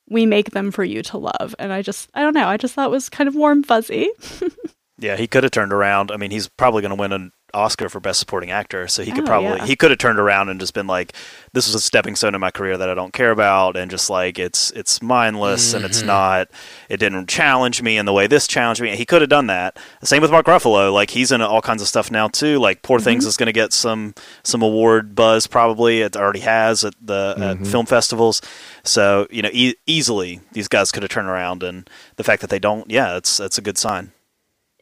[0.10, 1.54] we make them for you to love.
[1.60, 4.10] And I just, I don't know, I just thought was kind of warm fuzzy.
[5.00, 6.12] yeah, he could have turned around.
[6.12, 9.12] I mean, he's probably going to win an Oscar for Best Supporting Actor, so he
[9.12, 9.66] could oh, probably yeah.
[9.66, 11.14] he could have turned around and just been like,
[11.54, 14.10] "This was a stepping stone in my career that I don't care about," and just
[14.10, 15.78] like it's it's mindless mm-hmm.
[15.78, 16.08] and it's mm-hmm.
[16.08, 16.50] not
[16.89, 18.95] it didn't challenge me in the way this challenged me.
[18.95, 19.78] He could have done that.
[20.04, 22.60] Same with Mark Ruffalo, like he's in all kinds of stuff now too.
[22.60, 23.06] Like Poor mm-hmm.
[23.06, 26.02] Things is going to get some some award buzz probably.
[26.02, 27.64] It already has at the mm-hmm.
[27.64, 28.41] at film festivals.
[28.84, 32.50] So you know, e- easily these guys could have turned around, and the fact that
[32.50, 34.12] they don't, yeah, it's it's a good sign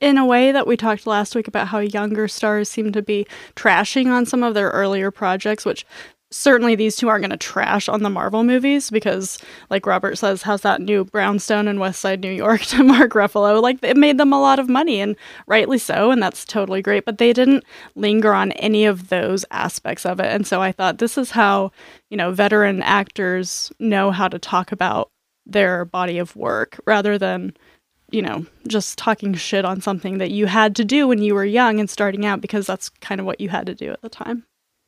[0.01, 3.25] in a way that we talked last week about how younger stars seem to be
[3.55, 5.85] trashing on some of their earlier projects, which
[6.31, 9.37] certainly these two aren't going to trash on the Marvel movies because,
[9.69, 13.61] like Robert says, how's that new Brownstone in West Side New York to Mark Ruffalo?
[13.61, 15.15] Like, it made them a lot of money, and
[15.47, 17.05] rightly so, and that's totally great.
[17.05, 17.63] But they didn't
[17.95, 20.27] linger on any of those aspects of it.
[20.27, 21.71] And so I thought this is how,
[22.09, 25.09] you know, veteran actors know how to talk about
[25.45, 27.55] their body of work rather than
[28.11, 31.45] you know, just talking shit on something that you had to do when you were
[31.45, 34.09] young and starting out because that's kind of what you had to do at the
[34.09, 34.45] time.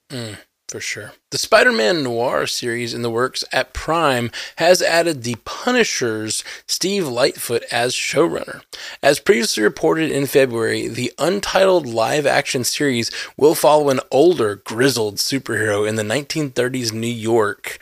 [0.10, 0.38] Mm.
[0.68, 1.14] For sure.
[1.32, 7.08] The Spider Man Noir series in the works at Prime has added the Punisher's Steve
[7.08, 8.64] Lightfoot as showrunner.
[9.02, 15.16] As previously reported in February, the untitled live action series will follow an older, grizzled
[15.16, 17.80] superhero in the 1930s New York.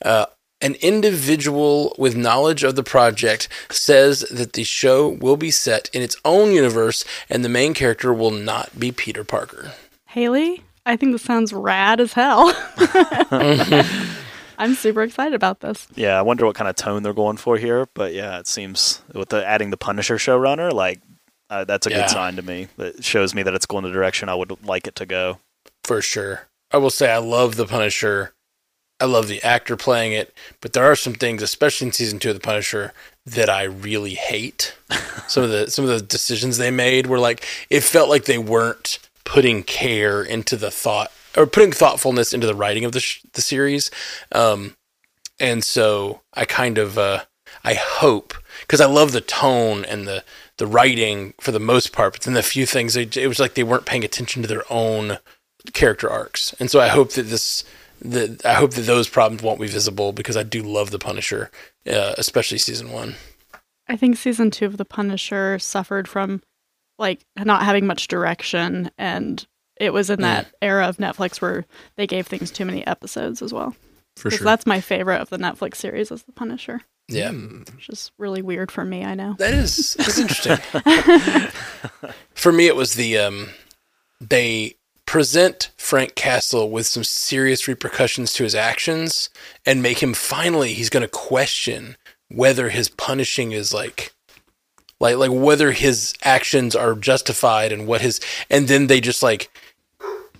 [0.00, 0.26] Uh,
[0.60, 6.02] an individual with knowledge of the project says that the show will be set in
[6.02, 9.72] its own universe and the main character will not be Peter Parker.
[10.06, 12.52] Haley, I think this sounds rad as hell.
[14.60, 15.86] I'm super excited about this.
[15.94, 19.00] Yeah, I wonder what kind of tone they're going for here, but yeah, it seems
[19.14, 21.00] with the adding the Punisher showrunner, like
[21.50, 22.00] uh, that's a Yeah.
[22.00, 22.66] good sign to me.
[22.76, 25.38] It shows me that it's going the direction I would like it to go.
[25.84, 26.48] For sure.
[26.72, 28.32] I will say I love the Punisher.
[29.00, 32.30] I love the actor playing it, but there are some things, especially in season two
[32.30, 32.92] of the Punisher,
[33.24, 34.74] that I really hate.
[35.28, 38.38] some of the some of the decisions they made were like it felt like they
[38.38, 43.22] weren't putting care into the thought or putting thoughtfulness into the writing of the sh-
[43.34, 43.90] the series.
[44.32, 44.76] Um,
[45.38, 47.24] and so I kind of uh,
[47.62, 50.24] I hope because I love the tone and the
[50.56, 53.54] the writing for the most part, but then the few things they, it was like
[53.54, 55.18] they weren't paying attention to their own
[55.72, 57.64] character arcs, and so I hope that this
[58.02, 61.50] that I hope that those problems won't be visible because I do love the Punisher,
[61.86, 63.14] uh, especially season one.
[63.88, 66.42] I think season two of The Punisher suffered from
[66.98, 69.46] like not having much direction, and
[69.80, 71.64] it was in that era of Netflix where
[71.96, 73.74] they gave things too many episodes as well.
[74.16, 74.44] For sure.
[74.44, 78.72] That's my favorite of the Netflix series is The Punisher, Yeah, which is really weird
[78.72, 79.04] for me.
[79.04, 79.36] I know.
[79.38, 80.56] that is that's interesting.
[82.34, 83.48] For me, it was the um,
[84.20, 84.74] they
[85.08, 89.30] present Frank Castle with some serious repercussions to his actions
[89.64, 91.96] and make him finally he's going to question
[92.28, 94.12] whether his punishing is like
[95.00, 99.48] like like whether his actions are justified and what his and then they just like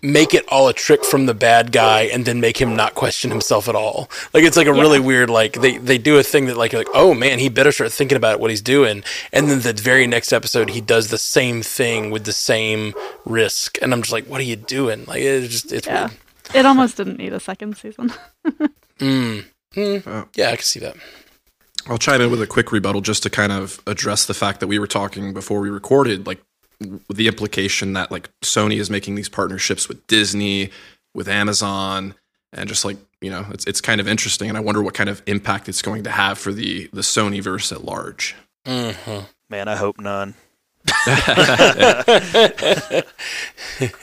[0.03, 3.31] make it all a trick from the bad guy and then make him not question
[3.31, 4.09] himself at all.
[4.33, 6.89] Like it's like a really weird like they they do a thing that like like
[6.95, 10.33] oh man he better start thinking about what he's doing and then the very next
[10.33, 12.95] episode he does the same thing with the same
[13.25, 15.05] risk and I'm just like what are you doing?
[15.07, 16.19] Like it's just it's Yeah, weird.
[16.55, 18.13] it almost didn't need a second season.
[18.99, 19.45] Mm.
[19.77, 20.29] Mm.
[20.35, 20.97] Yeah, I can see that.
[21.87, 24.67] I'll chime in with a quick rebuttal just to kind of address the fact that
[24.67, 26.48] we were talking before we recorded, like w-
[26.81, 30.70] the implication that like Sony is making these partnerships with Disney,
[31.14, 32.14] with Amazon,
[32.53, 35.11] and just like you know, it's it's kind of interesting, and I wonder what kind
[35.11, 38.35] of impact it's going to have for the the Sony verse at large.
[38.66, 38.91] hmm
[39.51, 40.35] Man, I hope none.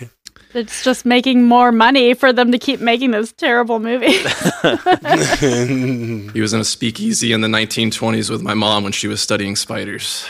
[0.56, 4.26] It's just making more money for them to keep making those terrible movies.
[6.36, 9.56] He was in a speakeasy in the 1920s with my mom when she was studying
[9.56, 10.26] spiders.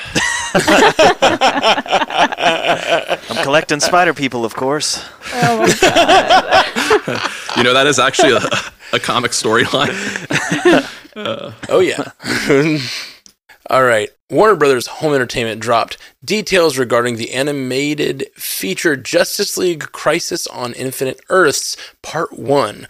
[3.27, 5.03] I'm collecting spider people, of course.
[5.33, 7.31] oh my god!
[7.57, 8.41] You know, that is actually a,
[8.93, 9.95] a comic storyline.
[11.15, 12.11] Uh, oh yeah.
[13.67, 14.09] All right.
[14.29, 21.19] Warner Brothers Home Entertainment dropped details regarding the animated feature Justice League Crisis on Infinite
[21.29, 22.87] Earths Part 1.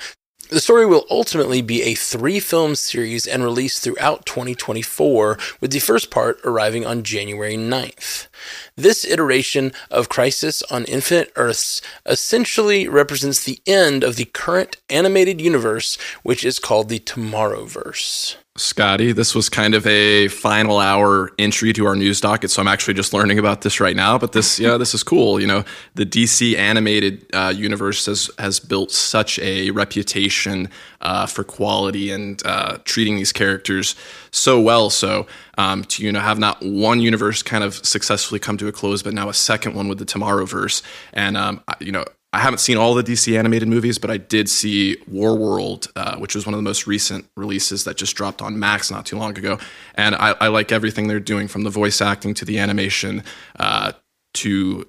[0.49, 5.79] The story will ultimately be a three film series and released throughout 2024, with the
[5.79, 8.27] first part arriving on January 9th.
[8.75, 15.41] This iteration of Crisis on Infinite Earths essentially represents the end of the current animated
[15.41, 18.35] universe, which is called the Tomorrowverse.
[18.57, 22.69] Scotty, this was kind of a final hour entry to our news docket, so I'm
[22.69, 24.17] actually just learning about this right now.
[24.17, 25.41] But this, yeah, this is cool.
[25.41, 30.69] You know, the DC animated uh, universe has has built such a reputation
[31.01, 33.93] uh, for quality and uh, treating these characters
[34.31, 34.89] so well.
[34.89, 35.27] So
[35.57, 39.03] um, to you know have not one universe kind of successfully come to a close,
[39.03, 40.81] but now a second one with the Tomorrowverse,
[41.11, 42.05] and um, you know.
[42.35, 46.35] I haven't seen all the DC animated movies, but I did see Warworld, uh, which
[46.35, 49.37] was one of the most recent releases that just dropped on Max not too long
[49.37, 49.57] ago.
[49.93, 53.23] And I, I like everything they're doing from the voice acting to the animation
[53.57, 53.93] uh,
[54.33, 54.85] to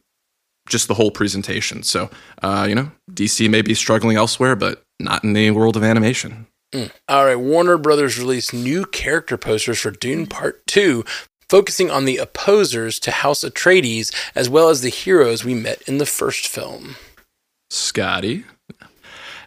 [0.69, 1.85] just the whole presentation.
[1.85, 2.11] So,
[2.43, 6.49] uh, you know, DC may be struggling elsewhere, but not in the world of animation.
[7.09, 11.05] All right, Warner Brothers released new character posters for Dune Part 2,
[11.49, 15.99] focusing on the opposers to House Atreides as well as the heroes we met in
[15.99, 16.97] the first film.
[17.71, 18.45] Scotty.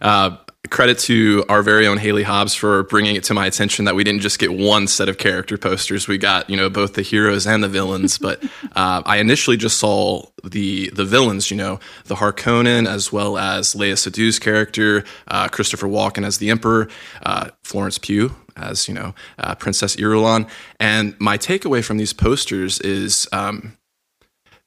[0.01, 0.37] Uh,
[0.69, 4.03] credit to our very own Haley Hobbs for bringing it to my attention that we
[4.03, 6.07] didn't just get one set of character posters.
[6.07, 8.17] We got you know both the heroes and the villains.
[8.17, 8.43] but
[8.75, 11.49] uh, I initially just saw the the villains.
[11.49, 16.49] You know the Harkonnen as well as Léa Seydoux's character, uh, Christopher Walken as the
[16.49, 16.89] Emperor,
[17.23, 20.49] uh, Florence Pugh as you know uh, Princess Irulan.
[20.79, 23.27] And my takeaway from these posters is.
[23.31, 23.75] Um,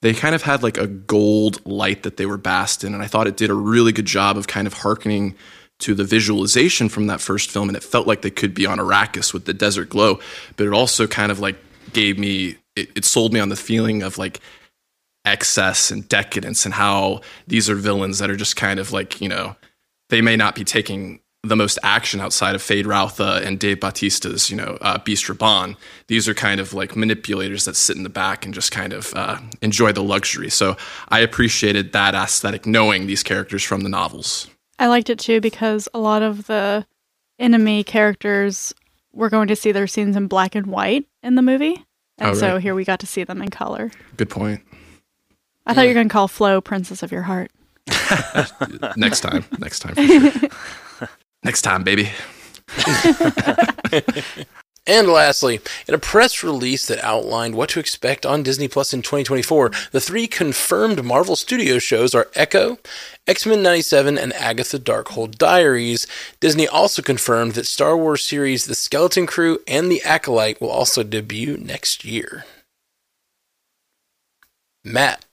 [0.02, 3.06] they kind of had like a gold light that they were basked in, and I
[3.06, 5.34] thought it did a really good job of kind of hearkening
[5.78, 8.78] to the visualization from that first film, and it felt like they could be on
[8.78, 10.20] Arrakis with the desert glow.
[10.56, 11.56] But it also kind of like
[11.92, 14.40] gave me it, it sold me on the feeling of like
[15.24, 19.28] excess and decadence and how these are villains that are just kind of like you
[19.28, 19.54] know
[20.08, 24.56] they may not be taking the most action outside of Feyd-Rautha and Dave Bautista's, you
[24.56, 25.76] know, uh, Beast Rabban.
[26.06, 29.12] These are kind of like manipulators that sit in the back and just kind of
[29.16, 30.50] uh, enjoy the luxury.
[30.50, 30.76] So
[31.08, 34.48] I appreciated that aesthetic, knowing these characters from the novels.
[34.78, 36.86] I liked it too because a lot of the
[37.40, 38.72] enemy characters
[39.12, 41.84] we're going to see their scenes in black and white in the movie.
[42.18, 43.90] And Oh, so here we got to see them in color.
[44.16, 44.62] Good point.
[45.66, 47.50] I thought you were going to call Flo Princess of Your Heart.
[48.96, 49.44] Next time.
[49.58, 49.94] Next time.
[51.44, 52.10] Next time, baby.
[54.86, 59.00] And lastly, in a press release that outlined what to expect on Disney Plus in
[59.00, 62.78] 2024, the three confirmed Marvel Studio shows are Echo,
[63.28, 66.08] X Men 97, and Agatha Darkhold Diaries.
[66.40, 71.04] Disney also confirmed that Star Wars series The Skeleton Crew and The Acolyte will also
[71.04, 72.44] debut next year.
[74.82, 75.24] Matt,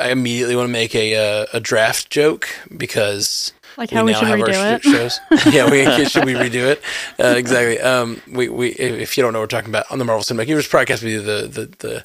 [0.00, 4.24] I immediately want to make a uh, a draft joke because Like how we, should
[4.24, 4.82] redo sh- it.
[4.82, 5.20] shows.
[5.54, 6.82] yeah, we should we redo it?
[7.18, 7.78] Uh, exactly.
[7.80, 10.48] Um, we we if you don't know what we're talking about on the Marvel Cinematic
[10.48, 12.04] Universe podcast, we do the the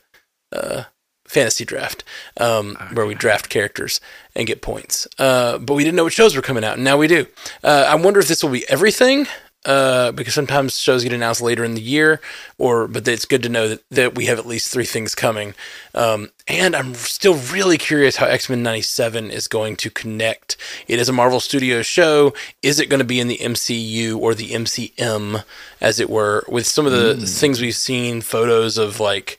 [0.52, 0.84] the uh,
[1.26, 2.04] fantasy draft
[2.38, 4.02] um, where we draft characters
[4.36, 5.08] and get points.
[5.18, 7.26] Uh, but we didn't know what shows were coming out, and now we do.
[7.64, 9.28] Uh, I wonder if this will be everything.
[9.64, 12.20] Uh, because sometimes shows get announced later in the year,
[12.58, 15.54] or but it's good to know that, that we have at least three things coming.
[15.94, 20.58] Um, and I'm still really curious how X Men '97 is going to connect.
[20.88, 22.34] It is a Marvel Studios show.
[22.64, 25.44] Is it going to be in the MCU or the MCM,
[25.80, 26.44] as it were?
[26.48, 29.38] With some of the things we've seen, photos of like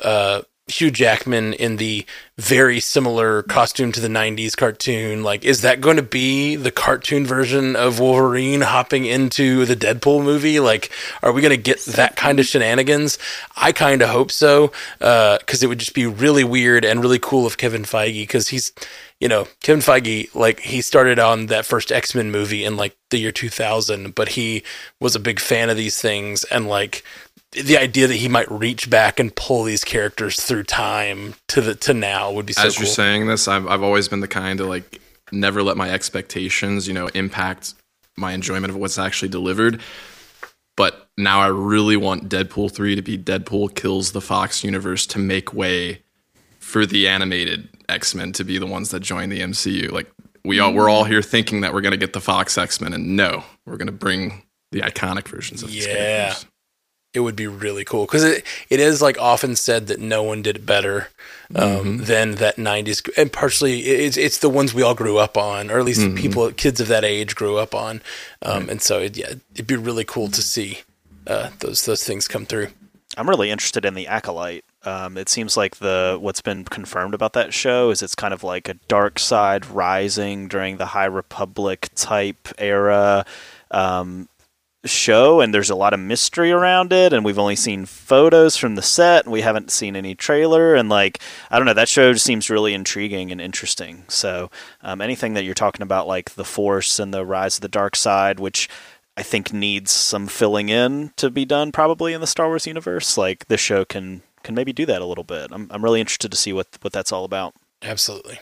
[0.00, 5.24] uh, Hugh Jackman in the very similar costume to the 90s cartoon.
[5.24, 10.22] Like, is that going to be the cartoon version of Wolverine hopping into the Deadpool
[10.22, 10.60] movie?
[10.60, 10.90] Like,
[11.22, 13.18] are we going to get that kind of shenanigans?
[13.56, 17.18] I kind of hope so, uh, because it would just be really weird and really
[17.18, 18.72] cool if Kevin Feige, because he's,
[19.18, 22.96] you know, Kevin Feige, like, he started on that first X Men movie in like
[23.10, 24.62] the year 2000, but he
[25.00, 27.02] was a big fan of these things and like,
[27.52, 31.74] the idea that he might reach back and pull these characters through time to the
[31.76, 32.84] to now would be so As cool.
[32.84, 35.00] you're saying this, I've I've always been the kind to like
[35.32, 37.74] never let my expectations, you know, impact
[38.16, 39.80] my enjoyment of what's actually delivered.
[40.76, 45.18] But now I really want Deadpool 3 to be Deadpool kills the Fox universe to
[45.18, 46.02] make way
[46.60, 49.90] for the animated X-Men to be the ones that join the MCU.
[49.90, 50.10] Like
[50.44, 53.16] we all we're all here thinking that we're going to get the Fox X-Men and
[53.16, 56.46] no, we're going to bring the iconic versions of these characters.
[57.14, 58.06] It would be really cool.
[58.06, 61.08] Because it, it is like often said that no one did it better
[61.54, 65.70] um, than that 90s and partially it's, it's the ones we all grew up on
[65.70, 68.02] or at least people kids of that age grew up on.
[68.42, 70.80] Um, and so it, yeah it'd be really cool to see
[71.26, 72.68] uh, those those things come through.
[73.16, 74.64] I'm really interested in the acolyte.
[74.84, 78.44] Um, it seems like the what's been confirmed about that show is it's kind of
[78.44, 83.26] like a dark side rising during the High Republic type era.
[83.70, 84.28] Um,
[84.90, 87.12] show, and there's a lot of mystery around it.
[87.12, 90.74] And we've only seen photos from the set, and we haven't seen any trailer.
[90.74, 91.20] And like
[91.50, 94.04] I don't know, that show seems really intriguing and interesting.
[94.08, 94.50] So
[94.82, 97.96] um, anything that you're talking about, like the Force and the rise of the dark
[97.96, 98.68] side, which
[99.16, 103.18] I think needs some filling in to be done probably in the Star Wars universe.
[103.18, 105.50] Like this show can can maybe do that a little bit.
[105.50, 107.54] I'm I'm really interested to see what what that's all about.
[107.82, 108.38] Absolutely.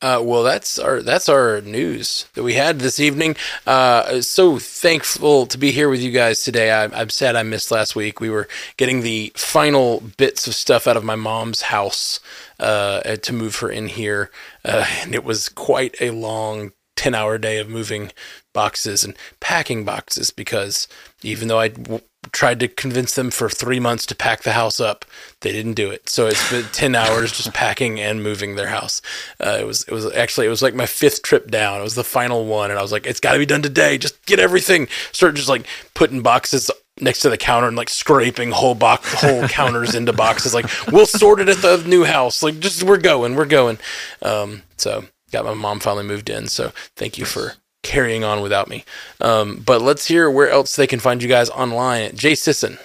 [0.00, 3.34] Uh, well, that's our that's our news that we had this evening.
[3.66, 6.70] Uh, so thankful to be here with you guys today.
[6.70, 8.20] I, I'm sad I missed last week.
[8.20, 8.46] We were
[8.76, 12.20] getting the final bits of stuff out of my mom's house
[12.60, 14.30] uh, to move her in here,
[14.64, 18.12] uh, and it was quite a long ten hour day of moving
[18.54, 20.86] boxes and packing boxes because
[21.22, 24.80] even though I w- tried to convince them for three months to pack the house
[24.80, 25.04] up,
[25.40, 26.08] they didn't do it.
[26.08, 29.00] So it's been ten hours just packing and moving their house.
[29.40, 31.80] Uh, it was it was actually it was like my fifth trip down.
[31.80, 33.98] It was the final one, and I was like, it's got to be done today.
[33.98, 34.88] Just get everything.
[35.12, 36.70] Start just like putting boxes
[37.00, 40.54] next to the counter and like scraping whole box whole counters into boxes.
[40.54, 42.42] Like we'll sort it at the new house.
[42.42, 43.78] Like just we're going, we're going.
[44.22, 46.48] Um, so got my mom finally moved in.
[46.48, 48.84] So thank you for carrying on without me.
[49.20, 52.78] Um, but let's hear where else they can find you guys online at Jay Sisson.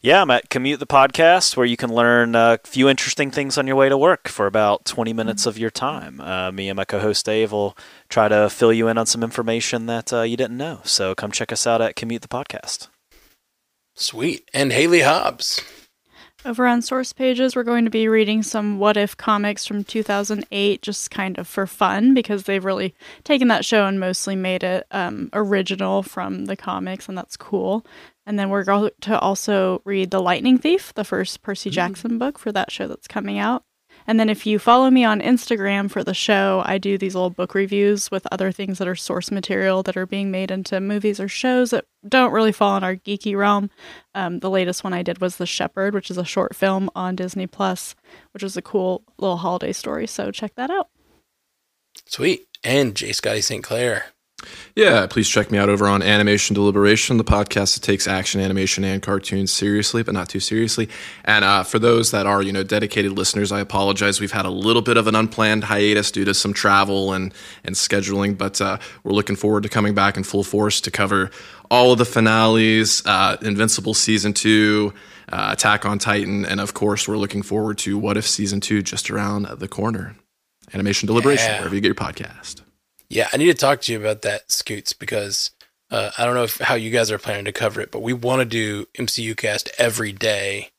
[0.00, 3.66] Yeah, I'm at Commute the Podcast, where you can learn a few interesting things on
[3.66, 6.20] your way to work for about 20 minutes of your time.
[6.20, 7.76] Uh, me and my co host Dave will
[8.08, 10.80] try to fill you in on some information that uh, you didn't know.
[10.84, 12.86] So come check us out at Commute the Podcast.
[13.96, 14.48] Sweet.
[14.54, 15.60] And Haley Hobbs.
[16.48, 20.80] Over on source pages, we're going to be reading some What If comics from 2008,
[20.80, 24.86] just kind of for fun, because they've really taken that show and mostly made it
[24.90, 27.84] um, original from the comics, and that's cool.
[28.24, 32.38] And then we're going to also read The Lightning Thief, the first Percy Jackson book
[32.38, 33.64] for that show that's coming out.
[34.08, 37.28] And then if you follow me on Instagram for the show, I do these little
[37.28, 41.20] book reviews with other things that are source material that are being made into movies
[41.20, 43.68] or shows that don't really fall in our geeky realm.
[44.14, 47.16] Um, the latest one I did was The Shepherd, which is a short film on
[47.16, 47.94] Disney Plus,
[48.32, 50.06] which is a cool little holiday story.
[50.06, 50.88] So check that out.
[52.06, 52.46] Sweet.
[52.64, 53.12] And J.
[53.12, 53.62] Scotty St.
[53.62, 54.06] Clair.
[54.76, 58.84] Yeah, please check me out over on Animation Deliberation, the podcast that takes action, animation,
[58.84, 60.88] and cartoons seriously, but not too seriously.
[61.24, 64.20] And uh, for those that are, you know, dedicated listeners, I apologize.
[64.20, 67.34] We've had a little bit of an unplanned hiatus due to some travel and
[67.64, 71.30] and scheduling, but uh, we're looking forward to coming back in full force to cover
[71.70, 74.92] all of the finales, uh, Invincible season two.
[75.30, 78.80] Uh, Attack on Titan, and of course, we're looking forward to What If season two
[78.82, 80.16] just around the corner.
[80.72, 81.58] Animation Deliberation, Yeah.
[81.58, 82.62] wherever you get your podcast.
[83.10, 85.50] Yeah, I need to talk to you about that, Scoots, because
[85.90, 88.12] uh, I don't know if, how you guys are planning to cover it, but we
[88.12, 90.70] want to do MCU cast every day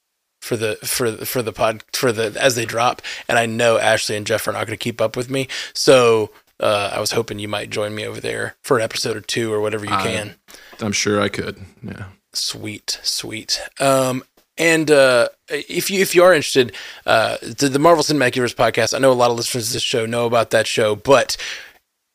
[0.41, 3.77] for the for the- for the pod for the as they drop, and I know
[3.77, 6.29] Ashley and Jeff are not going to keep up with me, so
[6.59, 9.51] uh, I was hoping you might join me over there for an episode or two
[9.53, 10.35] or whatever you I- can.
[10.81, 11.57] I'm sure I could.
[11.83, 12.05] Yeah.
[12.33, 13.59] Sweet, sweet.
[13.79, 14.23] Um,
[14.57, 16.73] and uh, if you if you are interested,
[17.05, 19.83] uh, the, the Marvel Cinematic Universe podcast, I know a lot of listeners to this
[19.83, 21.35] show know about that show, but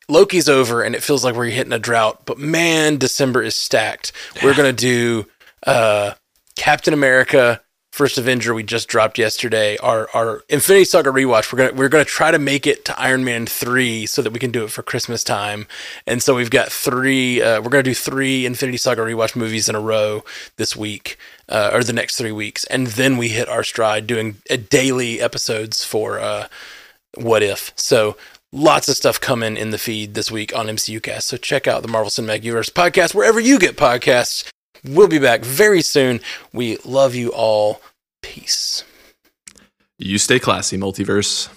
[0.09, 2.22] Loki's over and it feels like we're hitting a drought.
[2.26, 4.12] But man, December is stacked.
[4.43, 5.26] We're gonna do
[5.66, 6.12] uh,
[6.56, 7.60] Captain America.
[7.93, 9.76] First Avenger we just dropped yesterday.
[9.76, 11.52] Our our Infinity Saga rewatch.
[11.52, 14.40] We're gonna we're gonna try to make it to Iron Man three so that we
[14.40, 15.68] can do it for Christmas time.
[16.05, 17.40] And so we've got three.
[17.40, 20.24] Uh, we're gonna do three Infinity Saga rewatch movies in a row
[20.56, 21.18] this week
[21.48, 25.20] uh, or the next three weeks, and then we hit our stride doing uh, daily
[25.20, 26.48] episodes for uh,
[27.14, 27.72] What If.
[27.76, 28.16] So
[28.55, 31.28] lots of stuff coming in the feed this week on MCU Cast.
[31.28, 34.51] So check out the Marvel Cinematic Universe podcast wherever you get podcasts.
[34.85, 36.20] We'll be back very soon.
[36.52, 37.82] We love you all.
[38.22, 38.85] Peace.
[39.98, 41.48] You stay classy, multiverse.